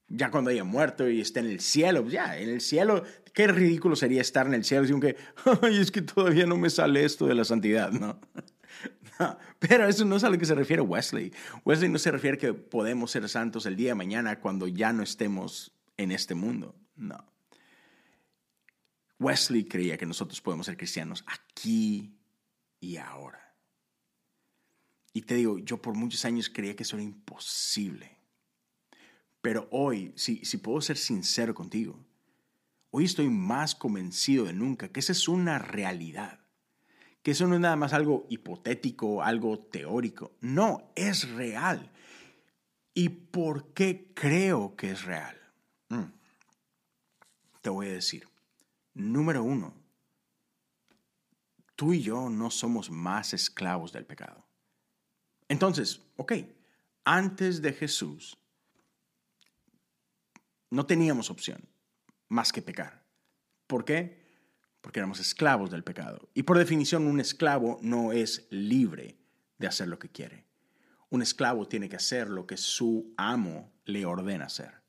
ya 0.08 0.30
cuando 0.30 0.50
haya 0.50 0.64
muerto 0.64 1.08
y 1.08 1.20
esté 1.20 1.40
en 1.40 1.46
el 1.46 1.60
cielo, 1.60 2.02
pues 2.02 2.14
ya, 2.14 2.36
en 2.38 2.50
el 2.50 2.60
cielo, 2.60 3.02
qué 3.32 3.46
ridículo 3.46 3.96
sería 3.96 4.20
estar 4.20 4.46
en 4.46 4.54
el 4.54 4.64
cielo 4.64 4.84
y 4.86 5.00
que, 5.00 5.16
es 5.80 5.90
que 5.90 6.02
todavía 6.02 6.46
no 6.46 6.56
me 6.58 6.68
sale 6.68 7.04
esto 7.04 7.26
de 7.26 7.34
la 7.34 7.44
santidad, 7.44 7.90
¿no? 7.92 8.20
pero 9.58 9.86
eso 9.86 10.04
no 10.04 10.16
es 10.16 10.24
a 10.24 10.30
lo 10.30 10.38
que 10.38 10.46
se 10.46 10.54
refiere 10.54 10.82
Wesley. 10.82 11.32
Wesley 11.64 11.88
no 11.88 11.98
se 11.98 12.10
refiere 12.10 12.38
que 12.38 12.54
podemos 12.54 13.10
ser 13.10 13.28
santos 13.28 13.66
el 13.66 13.76
día 13.76 13.90
de 13.90 13.94
mañana 13.94 14.40
cuando 14.40 14.66
ya 14.66 14.92
no 14.92 15.02
estemos 15.02 15.72
en 15.96 16.12
este 16.12 16.34
mundo, 16.34 16.74
no. 16.96 17.24
Wesley 19.18 19.64
creía 19.64 19.96
que 19.96 20.06
nosotros 20.06 20.40
podemos 20.40 20.66
ser 20.66 20.76
cristianos 20.76 21.24
aquí 21.26 22.18
y 22.80 22.96
ahora. 22.96 23.54
Y 25.12 25.22
te 25.22 25.34
digo, 25.34 25.58
yo 25.58 25.80
por 25.80 25.94
muchos 25.94 26.24
años 26.24 26.48
creía 26.48 26.74
que 26.74 26.82
eso 26.82 26.96
era 26.96 27.04
imposible. 27.04 28.18
Pero 29.40 29.68
hoy, 29.70 30.12
si, 30.16 30.44
si 30.44 30.58
puedo 30.58 30.80
ser 30.80 30.96
sincero 30.96 31.54
contigo, 31.54 31.98
hoy 32.90 33.04
estoy 33.04 33.28
más 33.28 33.74
convencido 33.74 34.46
de 34.46 34.52
nunca 34.52 34.88
que 34.88 35.00
esa 35.00 35.12
es 35.12 35.28
una 35.28 35.58
realidad. 35.58 36.41
Que 37.22 37.30
eso 37.32 37.46
no 37.46 37.54
es 37.54 37.60
nada 37.60 37.76
más 37.76 37.92
algo 37.92 38.26
hipotético, 38.28 39.22
algo 39.22 39.58
teórico. 39.58 40.32
No, 40.40 40.92
es 40.96 41.28
real. 41.30 41.90
¿Y 42.94 43.08
por 43.08 43.72
qué 43.72 44.10
creo 44.14 44.76
que 44.76 44.90
es 44.90 45.04
real? 45.04 45.40
Mm. 45.88 46.10
Te 47.60 47.70
voy 47.70 47.86
a 47.88 47.92
decir. 47.92 48.28
Número 48.94 49.42
uno, 49.42 49.74
tú 51.76 51.92
y 51.94 52.02
yo 52.02 52.28
no 52.28 52.50
somos 52.50 52.90
más 52.90 53.32
esclavos 53.32 53.92
del 53.92 54.04
pecado. 54.04 54.44
Entonces, 55.48 56.02
ok, 56.16 56.32
antes 57.04 57.62
de 57.62 57.72
Jesús, 57.72 58.36
no 60.70 60.86
teníamos 60.86 61.30
opción 61.30 61.62
más 62.28 62.52
que 62.52 62.62
pecar. 62.62 63.02
¿Por 63.66 63.84
qué? 63.84 64.21
Porque 64.82 65.00
éramos 65.00 65.20
esclavos 65.20 65.70
del 65.70 65.84
pecado. 65.84 66.28
Y 66.34 66.42
por 66.42 66.58
definición, 66.58 67.06
un 67.06 67.20
esclavo 67.20 67.78
no 67.80 68.12
es 68.12 68.46
libre 68.50 69.16
de 69.56 69.66
hacer 69.66 69.88
lo 69.88 69.98
que 69.98 70.10
quiere. 70.10 70.44
Un 71.08 71.22
esclavo 71.22 71.66
tiene 71.66 71.88
que 71.88 71.96
hacer 71.96 72.28
lo 72.28 72.46
que 72.46 72.58
su 72.58 73.14
amo 73.16 73.72
le 73.86 74.04
ordena 74.04 74.46
hacer. 74.46 74.82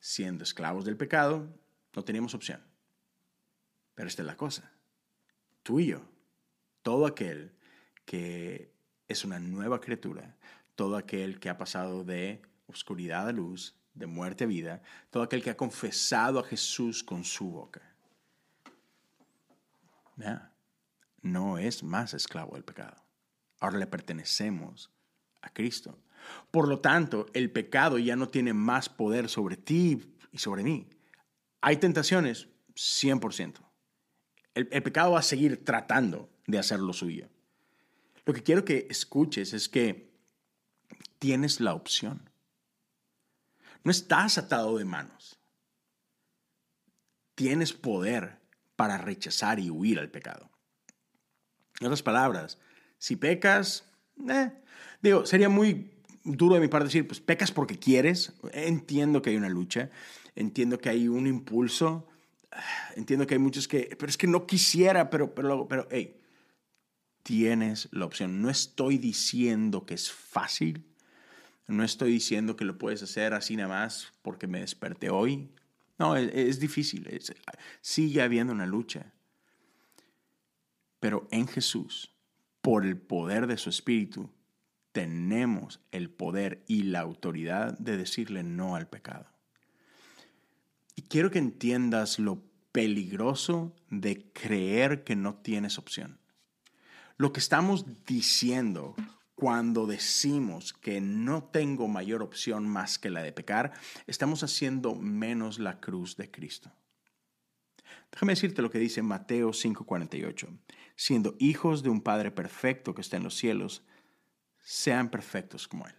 Siendo 0.00 0.44
esclavos 0.44 0.84
del 0.84 0.96
pecado, 0.96 1.48
no 1.94 2.04
teníamos 2.04 2.34
opción. 2.34 2.62
Pero 3.94 4.08
esta 4.08 4.22
es 4.22 4.26
la 4.26 4.36
cosa. 4.36 4.70
Tú 5.62 5.80
y 5.80 5.86
yo, 5.86 6.02
todo 6.82 7.06
aquel 7.06 7.52
que 8.04 8.72
es 9.08 9.24
una 9.24 9.40
nueva 9.40 9.80
criatura, 9.80 10.36
todo 10.76 10.96
aquel 10.96 11.40
que 11.40 11.48
ha 11.48 11.58
pasado 11.58 12.04
de 12.04 12.42
oscuridad 12.66 13.28
a 13.28 13.32
luz, 13.32 13.74
de 13.94 14.06
muerte 14.06 14.44
a 14.44 14.46
vida, 14.46 14.82
todo 15.10 15.22
aquel 15.22 15.42
que 15.42 15.50
ha 15.50 15.56
confesado 15.56 16.38
a 16.38 16.44
Jesús 16.44 17.02
con 17.02 17.24
su 17.24 17.50
boca. 17.50 17.85
No 21.22 21.58
es 21.58 21.82
más 21.82 22.14
esclavo 22.14 22.54
del 22.54 22.64
pecado. 22.64 22.96
Ahora 23.60 23.78
le 23.78 23.86
pertenecemos 23.86 24.90
a 25.42 25.50
Cristo. 25.50 25.98
Por 26.50 26.68
lo 26.68 26.80
tanto, 26.80 27.26
el 27.34 27.50
pecado 27.50 27.98
ya 27.98 28.16
no 28.16 28.28
tiene 28.28 28.52
más 28.52 28.88
poder 28.88 29.28
sobre 29.28 29.56
ti 29.56 30.16
y 30.32 30.38
sobre 30.38 30.62
mí. 30.62 30.88
Hay 31.60 31.76
tentaciones, 31.76 32.48
100%. 32.74 33.54
El, 34.54 34.68
el 34.70 34.82
pecado 34.82 35.12
va 35.12 35.20
a 35.20 35.22
seguir 35.22 35.64
tratando 35.64 36.30
de 36.46 36.58
hacer 36.58 36.80
lo 36.80 36.92
suyo. 36.92 37.28
Lo 38.24 38.32
que 38.32 38.42
quiero 38.42 38.64
que 38.64 38.86
escuches 38.90 39.52
es 39.52 39.68
que 39.68 40.12
tienes 41.18 41.60
la 41.60 41.74
opción. 41.74 42.30
No 43.84 43.90
estás 43.90 44.38
atado 44.38 44.78
de 44.78 44.84
manos. 44.84 45.38
Tienes 47.34 47.72
poder 47.72 48.40
para 48.76 48.98
rechazar 48.98 49.58
y 49.58 49.70
huir 49.70 49.98
al 49.98 50.10
pecado. 50.10 50.50
En 51.80 51.86
otras 51.86 52.02
palabras, 52.02 52.58
si 52.98 53.16
pecas, 53.16 53.90
eh, 54.28 54.50
digo, 55.02 55.26
sería 55.26 55.48
muy 55.48 55.90
duro 56.24 56.54
de 56.54 56.60
mi 56.60 56.68
parte 56.68 56.86
decir, 56.86 57.06
pues 57.06 57.20
pecas 57.20 57.52
porque 57.52 57.78
quieres. 57.78 58.32
Entiendo 58.52 59.22
que 59.22 59.30
hay 59.30 59.36
una 59.36 59.48
lucha, 59.48 59.90
entiendo 60.34 60.78
que 60.78 60.88
hay 60.88 61.08
un 61.08 61.26
impulso, 61.26 62.06
entiendo 62.96 63.26
que 63.26 63.34
hay 63.34 63.40
muchos 63.40 63.68
que, 63.68 63.96
pero 63.98 64.10
es 64.10 64.18
que 64.18 64.26
no 64.26 64.46
quisiera, 64.46 65.10
pero, 65.10 65.34
pero, 65.34 65.68
pero, 65.68 65.88
hey, 65.90 66.20
tienes 67.22 67.88
la 67.92 68.04
opción. 68.04 68.40
No 68.40 68.50
estoy 68.50 68.98
diciendo 68.98 69.84
que 69.84 69.94
es 69.94 70.10
fácil, 70.10 70.84
no 71.66 71.82
estoy 71.82 72.12
diciendo 72.12 72.56
que 72.56 72.64
lo 72.64 72.78
puedes 72.78 73.02
hacer 73.02 73.34
así 73.34 73.56
nada 73.56 73.68
más 73.68 74.12
porque 74.22 74.46
me 74.46 74.60
desperté 74.60 75.10
hoy. 75.10 75.50
No, 75.98 76.16
es, 76.16 76.60
difícil. 76.60 77.08
sigue 77.80 78.22
habiendo 78.22 78.52
una 78.52 78.66
lucha. 78.66 79.12
Pero 81.00 81.26
en 81.30 81.46
Jesús, 81.46 82.12
por 82.60 82.84
el 82.84 82.98
poder 82.98 83.46
de 83.46 83.56
su 83.56 83.70
Espíritu, 83.70 84.30
tenemos 84.92 85.80
el 85.92 86.10
poder 86.10 86.64
y 86.66 86.84
la 86.84 87.00
autoridad 87.00 87.78
de 87.78 87.96
decirle 87.96 88.42
no 88.42 88.76
al 88.76 88.88
pecado. 88.88 89.26
Y 90.94 91.02
quiero 91.02 91.30
que 91.30 91.38
entiendas 91.38 92.18
lo 92.18 92.42
peligroso 92.72 93.74
de 93.90 94.30
creer 94.32 95.04
que 95.04 95.16
no 95.16 95.36
tienes 95.36 95.78
opción. 95.78 96.18
Lo 97.18 97.32
que 97.32 97.40
estamos 97.40 98.04
diciendo 98.04 98.94
cuando 99.36 99.86
decimos 99.86 100.72
que 100.72 101.00
no 101.02 101.44
tengo 101.44 101.88
mayor 101.88 102.22
opción 102.22 102.66
más 102.66 102.98
que 102.98 103.10
la 103.10 103.22
de 103.22 103.32
pecar, 103.32 103.74
estamos 104.06 104.42
haciendo 104.42 104.94
menos 104.94 105.58
la 105.58 105.78
cruz 105.78 106.16
de 106.16 106.30
Cristo. 106.30 106.72
Déjame 108.10 108.32
decirte 108.32 108.62
lo 108.62 108.70
que 108.70 108.78
dice 108.78 109.02
Mateo 109.02 109.52
5:48. 109.52 110.48
Siendo 110.96 111.36
hijos 111.38 111.82
de 111.82 111.90
un 111.90 112.00
Padre 112.00 112.30
perfecto 112.30 112.94
que 112.94 113.02
está 113.02 113.18
en 113.18 113.24
los 113.24 113.36
cielos, 113.36 113.84
sean 114.58 115.10
perfectos 115.10 115.68
como 115.68 115.86
Él. 115.86 115.94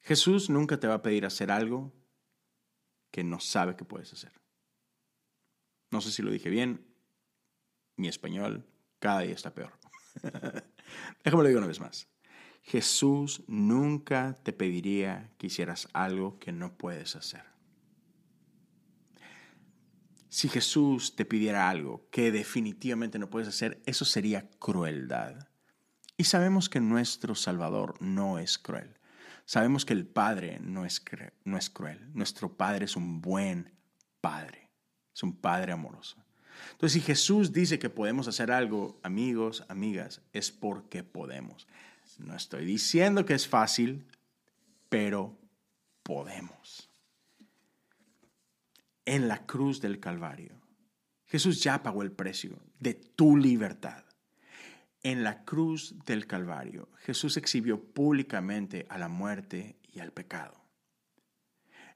Jesús 0.00 0.48
nunca 0.48 0.80
te 0.80 0.86
va 0.86 0.94
a 0.94 1.02
pedir 1.02 1.26
hacer 1.26 1.50
algo 1.50 1.92
que 3.10 3.24
no 3.24 3.40
sabe 3.40 3.76
que 3.76 3.84
puedes 3.84 4.10
hacer. 4.14 4.32
No 5.90 6.00
sé 6.00 6.10
si 6.10 6.22
lo 6.22 6.30
dije 6.30 6.48
bien, 6.48 6.86
mi 7.96 8.08
español 8.08 8.66
cada 9.00 9.20
día 9.20 9.34
está 9.34 9.52
peor. 9.54 9.72
Déjame 11.24 11.42
lo 11.42 11.48
digo 11.48 11.58
una 11.58 11.68
vez 11.68 11.80
más. 11.80 12.08
Jesús 12.62 13.44
nunca 13.46 14.34
te 14.42 14.52
pediría 14.52 15.30
que 15.38 15.46
hicieras 15.46 15.88
algo 15.92 16.38
que 16.38 16.52
no 16.52 16.76
puedes 16.76 17.14
hacer. 17.14 17.44
Si 20.28 20.48
Jesús 20.48 21.16
te 21.16 21.24
pidiera 21.24 21.70
algo 21.70 22.08
que 22.10 22.32
definitivamente 22.32 23.18
no 23.18 23.30
puedes 23.30 23.48
hacer, 23.48 23.80
eso 23.86 24.04
sería 24.04 24.50
crueldad. 24.58 25.48
Y 26.16 26.24
sabemos 26.24 26.68
que 26.68 26.80
nuestro 26.80 27.34
Salvador 27.34 27.94
no 28.00 28.38
es 28.38 28.58
cruel. 28.58 28.98
Sabemos 29.44 29.84
que 29.84 29.94
el 29.94 30.06
Padre 30.06 30.58
no 30.60 30.84
es, 30.84 31.02
no 31.44 31.56
es 31.56 31.70
cruel. 31.70 32.10
Nuestro 32.14 32.56
Padre 32.56 32.86
es 32.86 32.96
un 32.96 33.20
buen 33.20 33.72
Padre. 34.20 34.72
Es 35.14 35.22
un 35.22 35.40
Padre 35.40 35.72
amoroso. 35.72 36.25
Entonces, 36.72 36.92
si 36.92 37.00
Jesús 37.00 37.52
dice 37.52 37.78
que 37.78 37.90
podemos 37.90 38.28
hacer 38.28 38.50
algo, 38.50 38.98
amigos, 39.02 39.64
amigas, 39.68 40.20
es 40.32 40.50
porque 40.50 41.02
podemos. 41.02 41.66
No 42.18 42.34
estoy 42.34 42.64
diciendo 42.64 43.24
que 43.24 43.34
es 43.34 43.46
fácil, 43.48 44.06
pero 44.88 45.38
podemos. 46.02 46.90
En 49.04 49.28
la 49.28 49.46
cruz 49.46 49.80
del 49.80 50.00
Calvario, 50.00 50.60
Jesús 51.26 51.62
ya 51.62 51.82
pagó 51.82 52.02
el 52.02 52.12
precio 52.12 52.58
de 52.78 52.94
tu 52.94 53.36
libertad. 53.36 54.04
En 55.02 55.22
la 55.22 55.44
cruz 55.44 55.94
del 56.04 56.26
Calvario, 56.26 56.88
Jesús 56.98 57.36
exhibió 57.36 57.80
públicamente 57.80 58.86
a 58.88 58.98
la 58.98 59.08
muerte 59.08 59.76
y 59.92 60.00
al 60.00 60.12
pecado. 60.12 60.60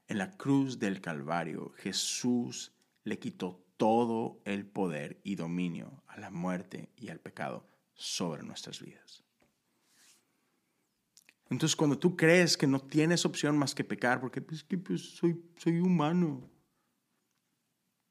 En 0.07 0.17
la 0.17 0.31
cruz 0.31 0.79
del 0.79 1.01
Calvario, 1.01 1.73
Jesús 1.77 2.73
le 3.03 3.19
quitó 3.19 3.65
todo 3.81 4.43
el 4.45 4.67
poder 4.67 5.19
y 5.23 5.33
dominio 5.33 6.03
a 6.05 6.19
la 6.19 6.29
muerte 6.29 6.91
y 6.97 7.09
al 7.09 7.19
pecado 7.19 7.67
sobre 7.95 8.43
nuestras 8.43 8.79
vidas. 8.79 9.23
Entonces, 11.49 11.75
cuando 11.75 11.97
tú 11.97 12.15
crees 12.15 12.57
que 12.57 12.67
no 12.67 12.79
tienes 12.79 13.25
opción 13.25 13.57
más 13.57 13.73
que 13.73 13.83
pecar, 13.83 14.21
porque 14.21 14.39
pues, 14.39 14.63
pues, 14.63 15.15
soy, 15.15 15.43
soy 15.57 15.79
humano, 15.79 16.47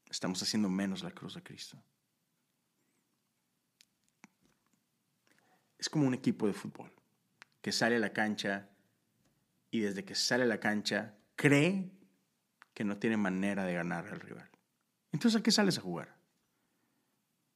estamos 0.09 0.43
haciendo 0.43 0.67
menos 0.67 1.03
la 1.03 1.11
cruz 1.11 1.35
de 1.35 1.41
Cristo. 1.41 1.81
Es 5.77 5.87
como 5.87 6.05
un 6.05 6.15
equipo 6.15 6.47
de 6.47 6.53
fútbol 6.53 6.91
que 7.61 7.71
sale 7.71 7.95
a 7.95 7.99
la 7.99 8.11
cancha 8.11 8.67
y 9.69 9.79
desde 9.79 10.03
que 10.03 10.15
sale 10.15 10.43
a 10.43 10.47
la 10.47 10.59
cancha 10.59 11.15
cree 11.37 11.93
que 12.73 12.83
no 12.83 12.97
tiene 12.97 13.15
manera 13.15 13.63
de 13.63 13.73
ganar 13.73 14.09
al 14.09 14.19
rival. 14.19 14.50
Entonces, 15.11 15.39
¿a 15.39 15.43
qué 15.43 15.51
sales 15.51 15.77
a 15.77 15.81
jugar? 15.81 16.15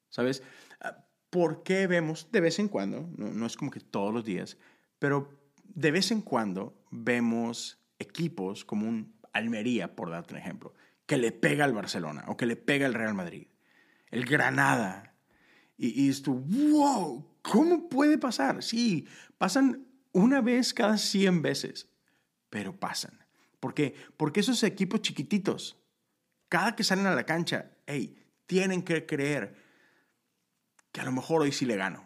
¿Sabes? 0.09 0.43
Ah, 0.79 1.05
¿Por 1.29 1.63
qué 1.63 1.87
vemos 1.87 2.29
de 2.31 2.41
vez 2.41 2.59
en 2.59 2.67
cuando, 2.67 3.09
no, 3.17 3.45
es 3.45 3.57
como 3.57 3.71
que 3.71 3.79
todos 3.79 4.13
los 4.13 4.23
días, 4.23 4.57
pero 4.99 5.37
de 5.63 5.91
vez 5.91 6.11
en 6.11 6.21
cuando 6.21 6.81
vemos 6.91 7.79
equipos 7.99 8.63
como 8.63 8.87
un 8.87 9.15
Almería, 9.33 9.95
por 9.95 10.09
darte 10.09 10.33
un 10.33 10.39
ejemplo, 10.39 10.73
que 11.05 11.17
le 11.17 11.33
pega 11.33 11.65
al 11.65 11.73
Barcelona 11.73 12.23
o 12.27 12.37
que 12.37 12.45
le 12.45 12.55
pega 12.55 12.85
al 12.85 12.93
Real 12.93 13.13
Madrid, 13.13 13.47
el 14.09 14.23
Granada. 14.23 15.13
Y, 15.77 16.05
y 16.05 16.09
esto, 16.09 16.31
wow, 16.31 17.27
¿cómo 17.41 17.89
puede 17.89 18.17
pasar? 18.17 18.63
Sí, 18.63 19.05
pasan 19.37 19.85
una 20.13 20.39
vez 20.39 20.73
cada 20.73 20.97
100 20.97 21.41
veces, 21.41 21.89
pero 22.49 22.79
pasan. 22.79 23.25
¿Por 23.59 23.73
qué? 23.73 23.95
Porque 24.15 24.39
esos 24.39 24.63
equipos 24.63 25.01
chiquititos, 25.01 25.77
cada 26.49 26.75
que 26.75 26.83
salen 26.83 27.07
a 27.07 27.15
la 27.15 27.25
cancha, 27.25 27.71
hey, 27.85 28.21
tienen 28.45 28.83
que 28.83 29.05
creer 29.05 29.55
que 30.91 31.01
a 31.01 31.05
lo 31.05 31.11
mejor 31.11 31.41
hoy 31.41 31.51
sí 31.51 31.65
le 31.65 31.75
gano. 31.75 32.03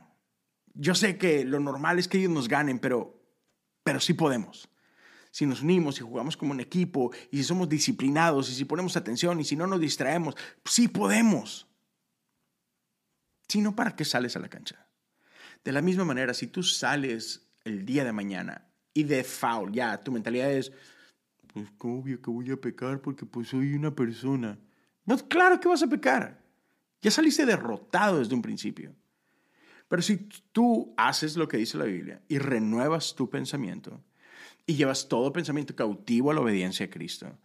Yo 0.73 0.95
sé 0.95 1.17
que 1.17 1.43
lo 1.45 1.59
normal 1.59 1.99
es 1.99 2.07
que 2.07 2.17
ellos 2.17 2.31
nos 2.31 2.47
ganen, 2.47 2.79
pero, 2.79 3.21
pero 3.83 3.99
sí 3.99 4.13
podemos. 4.13 4.69
Si 5.31 5.45
nos 5.45 5.61
unimos 5.61 5.99
y 5.99 6.01
jugamos 6.01 6.37
como 6.37 6.53
un 6.53 6.59
equipo, 6.59 7.11
y 7.31 7.37
si 7.37 7.43
somos 7.43 7.69
disciplinados, 7.69 8.49
y 8.49 8.55
si 8.55 8.65
ponemos 8.65 8.95
atención, 8.97 9.39
y 9.39 9.43
si 9.43 9.55
no 9.55 9.67
nos 9.67 9.79
distraemos, 9.79 10.35
sí 10.65 10.87
podemos. 10.87 11.67
Si 13.47 13.61
no, 13.61 13.75
¿para 13.75 13.95
qué 13.95 14.05
sales 14.05 14.35
a 14.35 14.39
la 14.39 14.49
cancha? 14.49 14.87
De 15.63 15.71
la 15.71 15.81
misma 15.81 16.05
manera, 16.05 16.33
si 16.33 16.47
tú 16.47 16.63
sales 16.63 17.51
el 17.63 17.85
día 17.85 18.03
de 18.03 18.13
mañana 18.13 18.71
y 18.93 19.03
de 19.03 19.23
foul, 19.23 19.71
ya, 19.71 20.01
tu 20.01 20.11
mentalidad 20.11 20.51
es, 20.51 20.71
pues 21.53 21.67
obvio 21.79 22.21
que 22.21 22.29
voy 22.29 22.51
a 22.51 22.57
pecar 22.57 23.01
porque 23.01 23.25
pues 23.25 23.49
soy 23.49 23.73
una 23.73 23.93
persona. 23.93 24.57
No, 25.05 25.17
claro 25.27 25.59
que 25.59 25.67
vas 25.67 25.83
a 25.83 25.87
pecar. 25.87 26.41
Ya 27.01 27.11
saliste 27.11 27.45
derrotado 27.45 28.19
desde 28.19 28.35
un 28.35 28.41
principio. 28.41 28.93
Pero 29.87 30.01
si 30.01 30.17
tú 30.51 30.93
haces 30.97 31.35
lo 31.35 31.47
que 31.47 31.57
dice 31.57 31.77
la 31.77 31.85
Biblia 31.85 32.21
y 32.27 32.37
renuevas 32.37 33.15
tu 33.15 33.29
pensamiento 33.29 34.03
y 34.65 34.75
llevas 34.75 35.07
todo 35.07 35.33
pensamiento 35.33 35.75
cautivo 35.75 36.29
a 36.29 36.33
la 36.35 36.41
obediencia 36.41 36.85
a 36.85 36.89
Cristo 36.89 37.35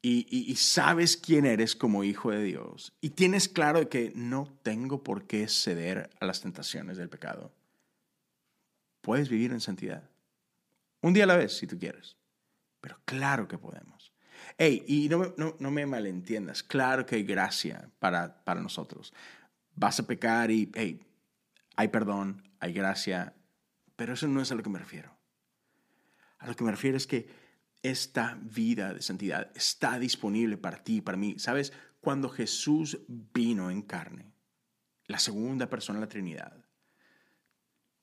y, 0.00 0.28
y, 0.30 0.54
sabes 0.54 1.16
quién 1.16 1.46
eres 1.46 1.74
como 1.74 2.04
hijo 2.04 2.30
de 2.30 2.44
Dios 2.44 2.92
y 3.00 3.10
tienes 3.10 3.48
claro 3.48 3.88
que 3.88 4.12
no 4.14 4.46
tengo 4.62 5.02
por 5.02 5.26
qué 5.26 5.48
ceder 5.48 6.10
a 6.20 6.26
las 6.26 6.40
tentaciones 6.40 6.96
del 6.96 7.08
pecado, 7.08 7.52
puedes 9.00 9.28
vivir 9.28 9.50
en 9.50 9.60
santidad. 9.60 10.08
Un 11.00 11.14
día 11.14 11.24
a 11.24 11.26
la 11.26 11.36
vez, 11.36 11.56
si 11.56 11.66
tú 11.66 11.76
quieres. 11.76 12.16
Pero 12.80 13.00
claro 13.04 13.48
que 13.48 13.58
podemos. 13.58 14.12
Hey, 14.58 14.84
y 14.86 15.08
no, 15.08 15.34
no, 15.36 15.56
no, 15.58 15.70
me 15.70 15.86
malentiendas, 15.86 16.62
claro 16.62 17.06
que 17.06 17.16
hay 17.16 17.24
gracia 17.24 17.90
para, 17.98 18.44
para 18.44 18.60
nosotros. 18.60 19.12
Vas 19.74 20.00
a 20.00 20.06
pecar 20.06 20.50
y, 20.50 20.70
hey, 20.74 21.00
hay 21.76 21.88
perdón, 21.88 22.42
hay 22.60 22.72
gracia, 22.72 23.34
pero 23.96 24.14
eso 24.14 24.28
no 24.28 24.40
es 24.40 24.52
a 24.52 24.54
lo 24.54 24.62
que 24.62 24.70
me 24.70 24.78
refiero. 24.78 25.16
A 26.38 26.46
lo 26.46 26.54
que 26.54 26.64
me 26.64 26.70
refiero 26.70 26.96
es 26.96 27.06
que 27.06 27.28
esta 27.82 28.38
vida 28.40 28.94
de 28.94 29.02
santidad 29.02 29.50
está 29.54 29.98
disponible 29.98 30.56
para 30.56 30.82
ti, 30.82 31.00
para 31.00 31.16
mí. 31.16 31.38
¿Sabes? 31.38 31.72
Cuando 32.00 32.28
Jesús 32.28 33.00
vino 33.08 33.70
en 33.70 33.82
carne, 33.82 34.32
la 35.06 35.18
segunda 35.18 35.68
persona 35.68 35.98
de 35.98 36.06
la 36.06 36.10
Trinidad, 36.10 36.64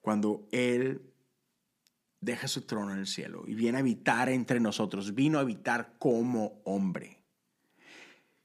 cuando 0.01 0.47
Él 0.51 1.12
deja 2.23 2.47
su 2.47 2.61
trono 2.61 2.93
en 2.93 2.99
el 2.99 3.07
cielo 3.07 3.43
y 3.47 3.53
viene 3.53 3.77
a 3.77 3.81
habitar 3.81 4.29
entre 4.29 4.59
nosotros, 4.59 5.13
vino 5.13 5.37
a 5.37 5.41
habitar 5.41 5.95
como 5.99 6.61
hombre. 6.63 7.21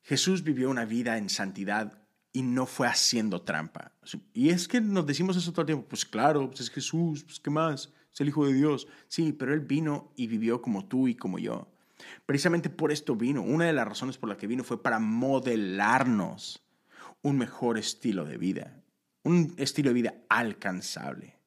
Jesús 0.02 0.42
vivió 0.42 0.70
una 0.70 0.84
vida 0.84 1.18
en 1.18 1.28
santidad 1.28 2.02
y 2.32 2.42
no 2.42 2.66
fue 2.66 2.86
haciendo 2.86 3.42
trampa. 3.42 3.92
Y 4.32 4.50
es 4.50 4.68
que 4.68 4.80
nos 4.80 5.06
decimos 5.06 5.36
eso 5.36 5.52
todo 5.52 5.62
el 5.62 5.66
tiempo, 5.66 5.88
pues 5.88 6.04
claro, 6.04 6.48
pues 6.48 6.60
es 6.60 6.70
Jesús, 6.70 7.24
pues 7.24 7.40
qué 7.40 7.50
más, 7.50 7.92
es 8.12 8.20
el 8.20 8.28
Hijo 8.28 8.46
de 8.46 8.54
Dios. 8.54 8.88
Sí, 9.08 9.32
pero 9.32 9.52
Él 9.52 9.60
vino 9.60 10.12
y 10.16 10.26
vivió 10.26 10.62
como 10.62 10.86
tú 10.86 11.08
y 11.08 11.14
como 11.14 11.38
yo. 11.38 11.68
Precisamente 12.26 12.70
por 12.70 12.92
esto 12.92 13.16
vino. 13.16 13.42
Una 13.42 13.66
de 13.66 13.72
las 13.72 13.88
razones 13.88 14.18
por 14.18 14.28
la 14.28 14.36
que 14.36 14.46
vino 14.46 14.64
fue 14.64 14.82
para 14.82 14.98
modelarnos 14.98 16.62
un 17.22 17.38
mejor 17.38 17.78
estilo 17.78 18.24
de 18.24 18.38
vida, 18.38 18.80
un 19.24 19.54
estilo 19.58 19.90
de 19.90 19.94
vida 19.94 20.14
alcanzable 20.28 21.37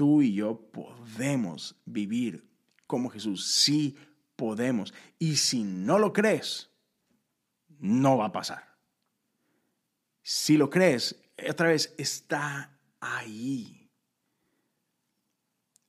tú 0.00 0.22
y 0.22 0.32
yo 0.32 0.58
podemos 0.72 1.78
vivir 1.84 2.50
como 2.86 3.10
Jesús. 3.10 3.52
Sí 3.52 3.98
podemos. 4.34 4.94
Y 5.18 5.36
si 5.36 5.62
no 5.62 5.98
lo 5.98 6.14
crees, 6.14 6.70
no 7.78 8.16
va 8.16 8.24
a 8.24 8.32
pasar. 8.32 8.78
Si 10.22 10.56
lo 10.56 10.70
crees, 10.70 11.22
otra 11.46 11.68
vez 11.68 11.94
está 11.98 12.80
ahí. 12.98 13.90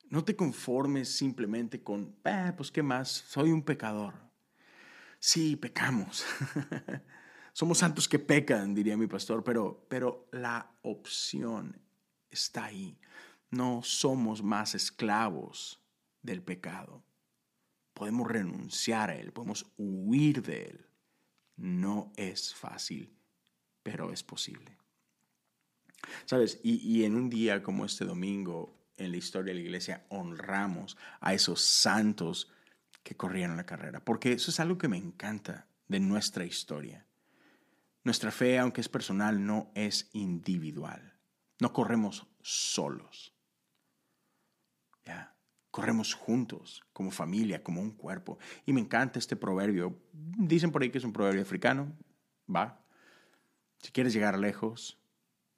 No 0.09 0.25
te 0.25 0.35
conformes 0.35 1.07
simplemente 1.07 1.81
con, 1.81 2.13
eh, 2.25 2.51
pues 2.57 2.69
qué 2.69 2.83
más, 2.83 3.07
soy 3.07 3.53
un 3.53 3.63
pecador. 3.63 4.13
Sí, 5.19 5.55
pecamos. 5.55 6.25
Somos 7.53 7.77
santos 7.77 8.09
que 8.09 8.19
pecan, 8.19 8.73
diría 8.73 8.97
mi 8.97 9.07
pastor, 9.07 9.41
pero, 9.41 9.85
pero 9.89 10.27
la 10.33 10.69
opción 10.81 11.79
está 12.29 12.65
ahí 12.65 12.99
no 13.51 13.83
somos 13.83 14.41
más 14.41 14.73
esclavos 14.75 15.79
del 16.21 16.41
pecado. 16.41 17.03
Podemos 17.93 18.27
renunciar 18.27 19.09
a 19.09 19.15
él, 19.15 19.31
podemos 19.31 19.71
huir 19.77 20.41
de 20.41 20.63
él. 20.63 20.85
No 21.57 22.11
es 22.15 22.55
fácil, 22.55 23.13
pero 23.83 24.11
es 24.11 24.23
posible. 24.23 24.77
¿Sabes? 26.25 26.59
Y, 26.63 27.03
en 27.03 27.15
un 27.15 27.29
día 27.29 27.61
como 27.61 27.85
este 27.85 28.05
domingo, 28.05 28.75
en 28.97 29.11
la 29.11 29.17
historia 29.17 29.53
de 29.53 29.59
la 29.59 29.65
iglesia, 29.65 30.05
honramos 30.09 30.97
a 31.19 31.33
esos 31.33 31.61
santos 31.61 32.51
que 33.03 33.15
corrieron 33.15 33.57
la 33.57 33.65
carrera, 33.65 34.03
porque 34.03 34.31
eso 34.31 34.49
es 34.49 34.59
algo 34.59 34.77
que 34.77 34.87
me 34.87 34.97
encanta 34.97 35.67
de 35.87 35.99
nuestra 35.99 36.45
historia. 36.45 37.05
Nuestra 38.03 38.31
fe, 38.31 38.57
aunque 38.57 38.81
es 38.81 38.89
personal, 38.89 39.45
no 39.45 39.71
es 39.75 40.09
individual. 40.13 41.19
No 41.59 41.73
corremos 41.73 42.27
solos. 42.41 43.35
Corremos 45.71 46.13
juntos, 46.13 46.83
como 46.91 47.11
familia, 47.11 47.63
como 47.63 47.79
un 47.81 47.91
cuerpo. 47.91 48.37
Y 48.65 48.73
me 48.73 48.81
encanta 48.81 49.19
este 49.19 49.37
proverbio. 49.37 49.97
Dicen 50.11 50.71
por 50.71 50.81
ahí 50.81 50.91
que 50.91 50.97
es 50.97 51.05
un 51.05 51.13
proverbio 51.13 51.41
africano. 51.41 51.97
Va. 52.53 52.85
Si 53.81 53.91
quieres 53.91 54.13
llegar 54.13 54.37
lejos, 54.37 55.01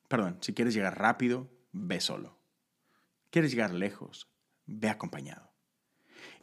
perdón, 0.07 0.37
si 0.41 0.53
quieres 0.53 0.75
llegar 0.75 0.99
rápido, 0.99 1.49
ve 1.71 1.99
solo. 1.99 2.37
Quieres 3.31 3.51
llegar 3.51 3.73
lejos, 3.73 4.29
ve 4.67 4.87
acompañado. 4.87 5.51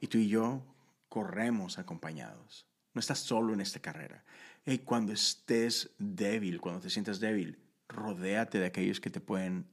Y 0.01 0.09
tú 0.09 0.19
y 0.19 0.29
yo 0.29 0.67
corremos 1.09 1.79
acompañados. 1.79 2.67
No 2.93 2.99
estás 2.99 3.21
solo 3.21 3.55
en 3.55 3.61
esta 3.61 3.79
carrera. 3.79 4.25
Y 4.67 4.79
cuando 4.79 5.13
estés 5.13 5.95
débil, 5.99 6.61
cuando 6.61 6.81
te 6.81 6.91
sientas 6.91 7.21
débil, 7.21 7.63
rodéate 7.89 8.59
de 8.59 8.67
aquellos 8.67 9.01
que 9.01 9.11
te 9.11 9.21
pueden 9.21 9.71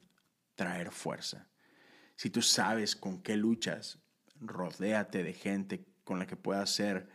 traer 0.53 0.91
fuerza. 0.91 1.49
Si 2.17 2.29
tú 2.29 2.41
sabes 2.41 2.95
con 2.95 3.21
qué 3.21 3.37
luchas, 3.37 3.99
rodéate 4.41 5.23
de 5.23 5.33
gente 5.33 5.85
con 6.03 6.19
la 6.19 6.27
que 6.27 6.35
puedas 6.35 6.69
ser 6.71 7.09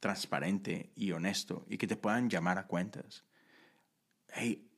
transparente 0.00 0.92
y 0.94 1.12
honesto 1.12 1.66
y 1.68 1.76
que 1.76 1.86
te 1.86 1.96
puedan 1.96 2.30
llamar 2.30 2.56
a 2.56 2.66
cuentas. 2.66 3.24
Hey, 4.28 4.70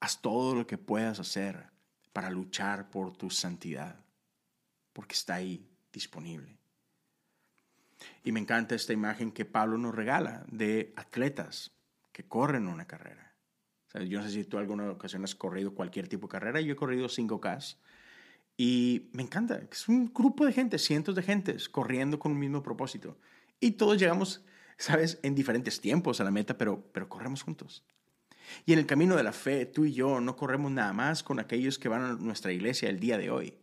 haz 0.00 0.20
todo 0.20 0.54
lo 0.54 0.66
que 0.66 0.78
puedas 0.78 1.18
hacer 1.18 1.70
para 2.12 2.30
luchar 2.30 2.90
por 2.90 3.16
tu 3.16 3.30
santidad, 3.30 3.98
porque 4.92 5.14
está 5.14 5.34
ahí 5.34 5.68
disponible. 5.92 6.58
Y 8.24 8.32
me 8.32 8.40
encanta 8.40 8.74
esta 8.74 8.92
imagen 8.92 9.32
que 9.32 9.46
Pablo 9.46 9.78
nos 9.78 9.94
regala 9.94 10.44
de 10.48 10.92
atletas 10.96 11.72
que 12.12 12.24
corren 12.24 12.68
una 12.68 12.86
carrera. 12.86 13.25
Yo 13.94 14.20
no 14.20 14.26
sé 14.26 14.32
si 14.32 14.44
tú 14.44 14.58
alguna 14.58 14.90
ocasión 14.90 15.24
has 15.24 15.34
corrido 15.34 15.74
cualquier 15.74 16.08
tipo 16.08 16.26
de 16.26 16.32
carrera. 16.32 16.60
Yo 16.60 16.72
he 16.72 16.76
corrido 16.76 17.06
5K 17.08 17.76
y 18.56 19.10
me 19.12 19.22
encanta, 19.22 19.60
es 19.70 19.88
un 19.88 20.12
grupo 20.12 20.46
de 20.46 20.52
gente, 20.52 20.78
cientos 20.78 21.14
de 21.14 21.22
gentes 21.22 21.68
corriendo 21.68 22.18
con 22.18 22.32
un 22.32 22.38
mismo 22.38 22.62
propósito. 22.62 23.18
Y 23.60 23.72
todos 23.72 23.98
llegamos, 23.98 24.44
sabes, 24.78 25.18
en 25.22 25.34
diferentes 25.34 25.80
tiempos 25.80 26.20
a 26.20 26.24
la 26.24 26.30
meta, 26.30 26.56
pero, 26.56 26.82
pero 26.92 27.08
corremos 27.08 27.42
juntos. 27.42 27.84
Y 28.64 28.72
en 28.72 28.78
el 28.78 28.86
camino 28.86 29.16
de 29.16 29.22
la 29.22 29.32
fe, 29.32 29.66
tú 29.66 29.84
y 29.84 29.92
yo 29.92 30.20
no 30.20 30.36
corremos 30.36 30.70
nada 30.70 30.92
más 30.92 31.22
con 31.22 31.38
aquellos 31.38 31.78
que 31.78 31.88
van 31.88 32.02
a 32.02 32.12
nuestra 32.14 32.52
iglesia 32.52 32.88
el 32.88 33.00
día 33.00 33.18
de 33.18 33.30
hoy. 33.30 33.58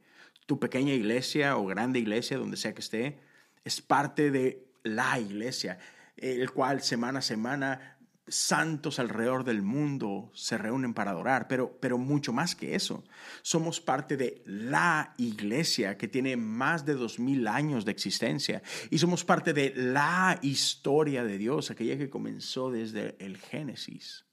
Tu 0.45 0.59
pequeña 0.59 0.93
iglesia 0.93 1.57
o 1.57 1.65
grande 1.65 1.99
iglesia, 1.99 2.37
donde 2.37 2.57
sea 2.57 2.73
que 2.73 2.81
esté, 2.81 3.19
es 3.63 3.81
parte 3.81 4.29
de 4.29 4.67
la 4.83 5.19
iglesia, 5.19 5.79
el 6.17 6.51
cual 6.51 6.81
semana 6.81 7.19
a 7.19 7.21
semana 7.23 7.97
santos 8.27 8.99
alrededor 8.99 9.43
del 9.43 9.61
mundo 9.61 10.31
se 10.33 10.57
reúnen 10.57 10.93
para 10.93 11.11
adorar, 11.11 11.47
pero, 11.47 11.77
pero 11.79 11.97
mucho 11.97 12.31
más 12.31 12.55
que 12.55 12.75
eso. 12.75 13.03
Somos 13.41 13.81
parte 13.81 14.15
de 14.15 14.41
la 14.45 15.13
iglesia 15.17 15.97
que 15.97 16.07
tiene 16.07 16.37
más 16.37 16.85
de 16.85 16.93
dos 16.93 17.19
mil 17.19 17.47
años 17.47 17.85
de 17.85 17.91
existencia 17.91 18.63
y 18.89 18.97
somos 18.97 19.25
parte 19.25 19.53
de 19.53 19.73
la 19.75 20.39
historia 20.41 21.23
de 21.23 21.37
Dios, 21.37 21.69
aquella 21.69 21.97
que 21.97 22.09
comenzó 22.09 22.71
desde 22.71 23.17
el 23.19 23.37
Génesis. 23.37 24.25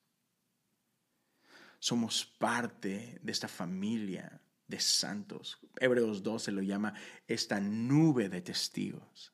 Somos 1.81 2.25
parte 2.25 3.19
de 3.23 3.33
esta 3.33 3.49
familia 3.49 4.41
de 4.69 4.79
santos. 4.79 5.59
Hebreos 5.81 6.23
12 6.23 6.53
lo 6.53 6.63
llama 6.63 6.95
esta 7.27 7.59
nube 7.59 8.29
de 8.29 8.41
testigos. 8.41 9.33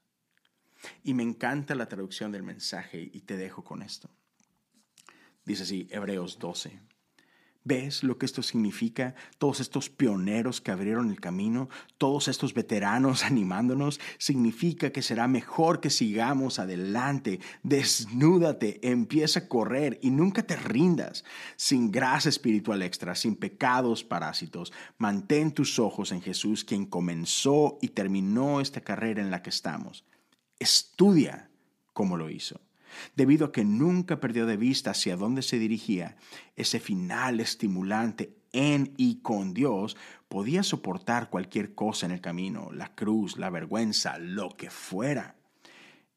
Y 1.03 1.15
me 1.15 1.25
encanta 1.25 1.75
la 1.75 1.89
traducción 1.89 2.33
del 2.33 2.43
mensaje 2.43 3.11
y 3.13 3.21
te 3.23 3.37
dejo 3.37 3.65
con 3.65 3.83
esto. 3.83 4.09
Dice 5.47 5.63
así, 5.63 5.87
Hebreos 5.91 6.39
12. 6.41 6.81
¿Ves 7.63 8.05
lo 8.05 8.17
que 8.17 8.27
esto 8.27 8.43
significa? 8.43 9.17
Todos 9.39 9.59
estos 9.59 9.91
pioneros 9.91 10.61
que 10.61 10.71
abrieron 10.71 11.11
el 11.11 11.21
camino, 11.21 11.69
todos 11.99 12.29
estos 12.29 12.55
veteranos 12.55 13.25
animándonos, 13.25 14.01
significa 14.19 14.91
que 14.91 15.03
será 15.03 15.27
mejor 15.27 15.81
que 15.81 15.91
sigamos 15.91 16.59
adelante. 16.59 17.41
Desnúdate, 17.65 18.79
empieza 18.89 19.41
a 19.41 19.49
correr 19.49 19.99
y 20.03 20.11
nunca 20.11 20.45
te 20.45 20.57
rindas. 20.57 21.25
Sin 21.57 21.91
grasa 21.91 22.29
espiritual 22.29 22.83
extra, 22.83 23.17
sin 23.17 23.35
pecados 23.35 24.05
parásitos, 24.05 24.73
mantén 24.99 25.53
tus 25.53 25.79
ojos 25.81 26.13
en 26.13 26.23
Jesús, 26.23 26.65
quien 26.65 26.87
comenzó 26.87 27.79
y 27.83 27.89
terminó 27.89 28.61
esta 28.61 28.81
carrera 28.81 29.23
en 29.23 29.31
la 29.31 29.43
que 29.43 29.51
estamos. 29.51 30.05
Estudia 30.59 31.51
cómo 31.93 32.17
lo 32.17 32.31
hizo 32.31 32.61
debido 33.15 33.47
a 33.47 33.53
que 33.53 33.65
nunca 33.65 34.21
perdió 34.21 34.47
de 34.47 34.57
vista 34.57 34.91
hacia 34.91 35.17
dónde 35.17 35.43
se 35.43 35.59
dirigía, 35.59 36.17
ese 36.55 36.81
final 36.81 37.41
estimulante 37.41 38.37
en 38.53 38.93
y 38.97 39.21
con 39.21 39.55
Dios 39.55 39.97
podía 40.29 40.63
soportar 40.63 41.31
cualquier 41.31 41.75
cosa 41.75 42.07
en 42.07 42.13
el 42.13 42.21
camino, 42.21 42.71
la 42.73 42.95
cruz, 42.95 43.37
la 43.37 43.51
vergüenza, 43.51 44.19
lo 44.19 44.57
que 44.57 44.71
fuera. 44.71 45.37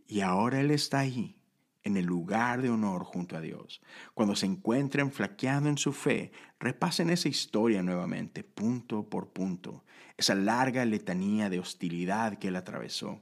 Y 0.07 0.21
ahora 0.21 0.59
Él 0.59 0.71
está 0.71 0.99
ahí, 0.99 1.35
en 1.83 1.97
el 1.97 2.05
lugar 2.05 2.61
de 2.61 2.69
honor 2.69 3.03
junto 3.03 3.35
a 3.37 3.41
Dios. 3.41 3.81
Cuando 4.13 4.35
se 4.35 4.45
encuentren 4.45 5.11
flaqueando 5.11 5.69
en 5.69 5.77
su 5.77 5.93
fe, 5.93 6.31
repasen 6.59 7.09
esa 7.09 7.29
historia 7.29 7.83
nuevamente, 7.83 8.43
punto 8.43 9.09
por 9.09 9.29
punto, 9.29 9.83
esa 10.17 10.35
larga 10.35 10.83
letanía 10.85 11.49
de 11.49 11.59
hostilidad 11.59 12.37
que 12.37 12.49
Él 12.49 12.55
atravesó 12.55 13.21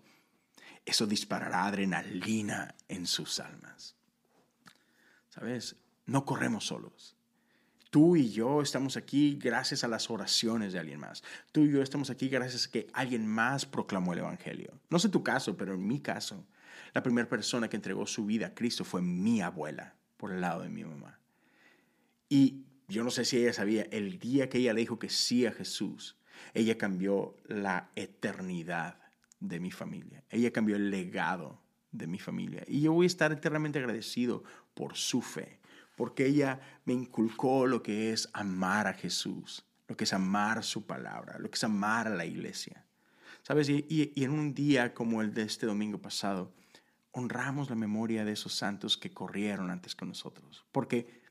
eso 0.87 1.05
disparará 1.05 1.65
adrenalina 1.65 2.73
en 2.87 3.05
sus 3.05 3.41
almas. 3.41 3.95
¿Sabes? 5.29 5.75
No 6.05 6.23
corremos 6.23 6.65
solos. 6.67 7.17
Tú 7.89 8.15
y 8.15 8.31
yo 8.31 8.61
estamos 8.61 8.95
aquí 8.95 9.37
gracias 9.41 9.83
a 9.83 9.89
las 9.89 10.09
oraciones 10.09 10.71
de 10.71 10.79
alguien 10.79 11.01
más. 11.01 11.23
Tú 11.51 11.65
y 11.65 11.71
yo 11.71 11.81
estamos 11.81 12.09
aquí 12.09 12.29
gracias 12.29 12.67
a 12.67 12.71
que 12.71 12.87
alguien 12.93 13.27
más 13.27 13.65
proclamó 13.65 14.13
el 14.13 14.19
Evangelio. 14.19 14.79
No 14.89 14.97
sé 14.97 15.09
tu 15.09 15.23
caso, 15.23 15.57
pero 15.57 15.73
en 15.73 15.85
mi 15.85 15.99
caso, 15.99 16.45
la 16.93 17.03
primera 17.03 17.27
persona 17.27 17.69
que 17.69 17.75
entregó 17.75 18.07
su 18.07 18.25
vida 18.25 18.47
a 18.47 18.53
Cristo 18.53 18.85
fue 18.85 19.01
mi 19.01 19.41
abuela, 19.41 19.95
por 20.15 20.31
el 20.31 20.39
lado 20.39 20.61
de 20.61 20.69
mi 20.69 20.85
mamá. 20.85 21.19
Y 22.29 22.63
yo 22.87 23.03
no 23.03 23.11
sé 23.11 23.25
si 23.25 23.37
ella 23.37 23.51
sabía, 23.51 23.83
el 23.91 24.19
día 24.19 24.49
que 24.49 24.59
ella 24.59 24.73
le 24.73 24.81
dijo 24.81 24.99
que 24.99 25.09
sí 25.09 25.45
a 25.45 25.51
Jesús, 25.51 26.17
ella 26.53 26.77
cambió 26.77 27.35
la 27.45 27.89
eternidad 27.95 29.06
de 29.39 29.59
mi 29.59 29.71
familia. 29.71 30.23
Ella 30.29 30.51
cambió 30.51 30.75
el 30.75 30.89
legado 30.89 31.61
de 31.91 32.07
mi 32.07 32.19
familia. 32.19 32.63
Y 32.67 32.81
yo 32.81 32.93
voy 32.93 33.05
a 33.05 33.07
estar 33.07 33.31
eternamente 33.31 33.79
agradecido 33.79 34.43
por 34.73 34.95
su 34.95 35.21
fe, 35.21 35.59
porque 35.95 36.25
ella 36.25 36.59
me 36.85 36.93
inculcó 36.93 37.65
lo 37.65 37.81
que 37.81 38.11
es 38.11 38.29
amar 38.33 38.87
a 38.87 38.93
Jesús, 38.93 39.65
lo 39.87 39.95
que 39.95 40.03
es 40.03 40.13
amar 40.13 40.63
su 40.63 40.85
palabra, 40.85 41.39
lo 41.39 41.49
que 41.49 41.55
es 41.55 41.63
amar 41.63 42.07
a 42.07 42.15
la 42.15 42.25
iglesia. 42.25 42.85
¿Sabes? 43.43 43.69
Y, 43.69 43.85
y 43.87 44.23
en 44.23 44.31
un 44.31 44.53
día 44.53 44.93
como 44.93 45.21
el 45.21 45.33
de 45.33 45.43
este 45.43 45.65
domingo 45.65 46.01
pasado, 46.01 46.53
honramos 47.11 47.69
la 47.69 47.75
memoria 47.75 48.25
de 48.25 48.33
esos 48.33 48.53
santos 48.53 48.97
que 48.97 49.11
corrieron 49.11 49.71
antes 49.71 49.95
que 49.95 50.05
nosotros. 50.05 50.65
Porque, 50.71 51.21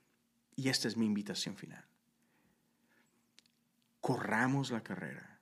y 0.56 0.68
esta 0.70 0.88
es 0.88 0.96
mi 0.96 1.04
invitación 1.04 1.56
final, 1.56 1.84
corramos 4.00 4.70
la 4.70 4.82
carrera 4.82 5.35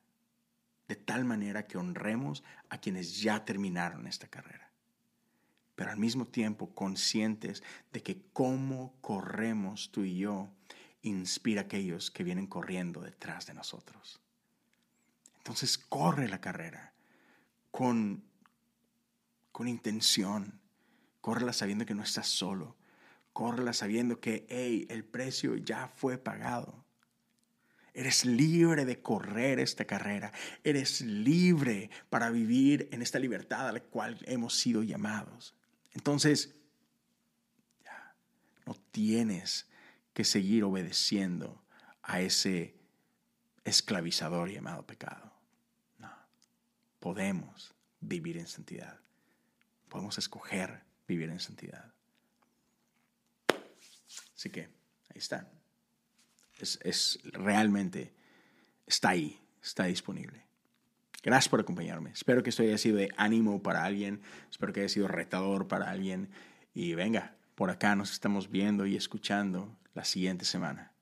de 0.89 0.97
tal 0.97 1.25
manera 1.25 1.67
que 1.67 1.79
honremos 1.79 2.43
a 2.69 2.79
quienes 2.79 3.21
ya 3.21 3.45
terminaron 3.45 4.07
esta 4.07 4.29
carrera. 4.29 4.71
Pero 5.75 5.91
al 5.91 5.97
mismo 5.97 6.27
tiempo 6.27 6.75
conscientes 6.75 7.63
de 7.93 8.03
que 8.03 8.23
cómo 8.33 8.95
corremos 9.01 9.91
tú 9.91 10.05
y 10.05 10.19
yo 10.19 10.51
inspira 11.03 11.63
a 11.63 11.65
aquellos 11.65 12.11
que 12.11 12.25
vienen 12.25 12.47
corriendo 12.47 13.01
detrás 13.01 13.47
de 13.47 13.55
nosotros. 13.55 14.21
Entonces 15.39 15.77
corre 15.77 16.29
la 16.29 16.41
carrera 16.41 16.95
con, 17.71 18.25
con 19.53 19.69
intención. 19.69 20.61
Córrela 21.21 21.53
sabiendo 21.53 21.87
que 21.87 21.95
no 21.95 22.03
estás 22.03 22.29
solo. 22.29 22.77
Córrela 23.33 23.73
sabiendo 23.73 24.21
que, 24.21 24.47
hey, 24.49 24.87
el 24.89 25.05
precio 25.05 25.57
ya 25.57 25.89
fue 25.89 26.19
pagado. 26.19 26.84
Eres 27.95 28.25
libre 28.25 28.85
de 28.85 29.01
correr 29.01 29.61
esta 29.61 29.85
carrera. 29.85 30.33
Eres 30.65 31.01
libre 31.01 31.91
para 32.11 32.29
vivir 32.31 32.89
en 32.91 33.03
esta 33.03 33.21
libertad 33.21 33.69
a 33.69 33.73
la 33.73 33.81
cual 33.81 34.19
hemos 34.27 34.59
sido 34.59 34.83
llamados. 34.83 35.55
Entonces, 35.93 36.57
ya, 37.85 38.17
no 38.67 38.75
tienes 38.91 39.69
que 40.13 40.25
seguir 40.25 40.65
obedeciendo 40.65 41.65
a 42.03 42.21
ese 42.21 42.75
esclavizador 43.63 44.51
llamado 44.51 44.85
pecado. 44.85 45.33
No, 45.99 46.13
podemos 46.99 47.77
vivir 48.01 48.39
en 48.39 48.49
santidad. 48.49 48.99
Podemos 49.89 50.19
escoger 50.19 50.83
vivir 51.07 51.31
en 51.31 51.39
santidad. 51.39 51.95
Así 54.35 54.51
que, 54.51 54.63
ahí 54.63 55.19
está 55.19 55.49
es, 56.61 57.19
realmente, 57.25 58.13
está 58.87 59.11
ahí, 59.11 59.41
está 59.63 59.85
disponible. 59.85 60.45
Gracias 61.23 61.49
por 61.49 61.61
acompañarme. 61.61 62.11
Espero 62.11 62.43
que 62.43 62.51
esto 62.51 62.63
haya 62.63 62.77
sido 62.77 62.99
de 62.99 63.11
ánimo 63.17 63.63
para 63.63 63.85
alguien. 63.85 64.21
Espero 64.51 64.73
que 64.73 64.81
haya 64.81 64.89
sido 64.89 65.09
retador 65.09 65.69
para 65.69 65.91
alguien. 65.91 66.29
Y 66.75 66.95
venga, 66.95 67.35
por 67.55 67.71
acá 67.71 67.97
nos 67.97 68.13
estamos 68.13 68.51
viendo 68.51 68.85
y 68.85 68.97
escuchando 68.97 69.75
la 69.95 70.05
siguiente 70.05 70.45
semana. 70.45 70.93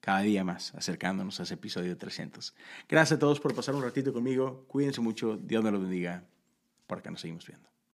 Cada 0.00 0.20
día 0.20 0.44
más, 0.44 0.74
acercándonos 0.74 1.40
a 1.40 1.42
ese 1.42 1.54
episodio 1.54 1.96
300. 1.96 2.54
Gracias 2.88 3.16
a 3.16 3.18
todos 3.18 3.40
por 3.40 3.54
pasar 3.54 3.74
un 3.74 3.82
ratito 3.82 4.12
conmigo. 4.12 4.64
Cuídense 4.68 5.00
mucho. 5.00 5.36
Dios 5.36 5.62
me 5.62 5.70
lo 5.70 5.80
bendiga. 5.80 6.24
Por 6.86 6.98
acá 6.98 7.10
nos 7.10 7.20
seguimos 7.20 7.46
viendo. 7.46 7.75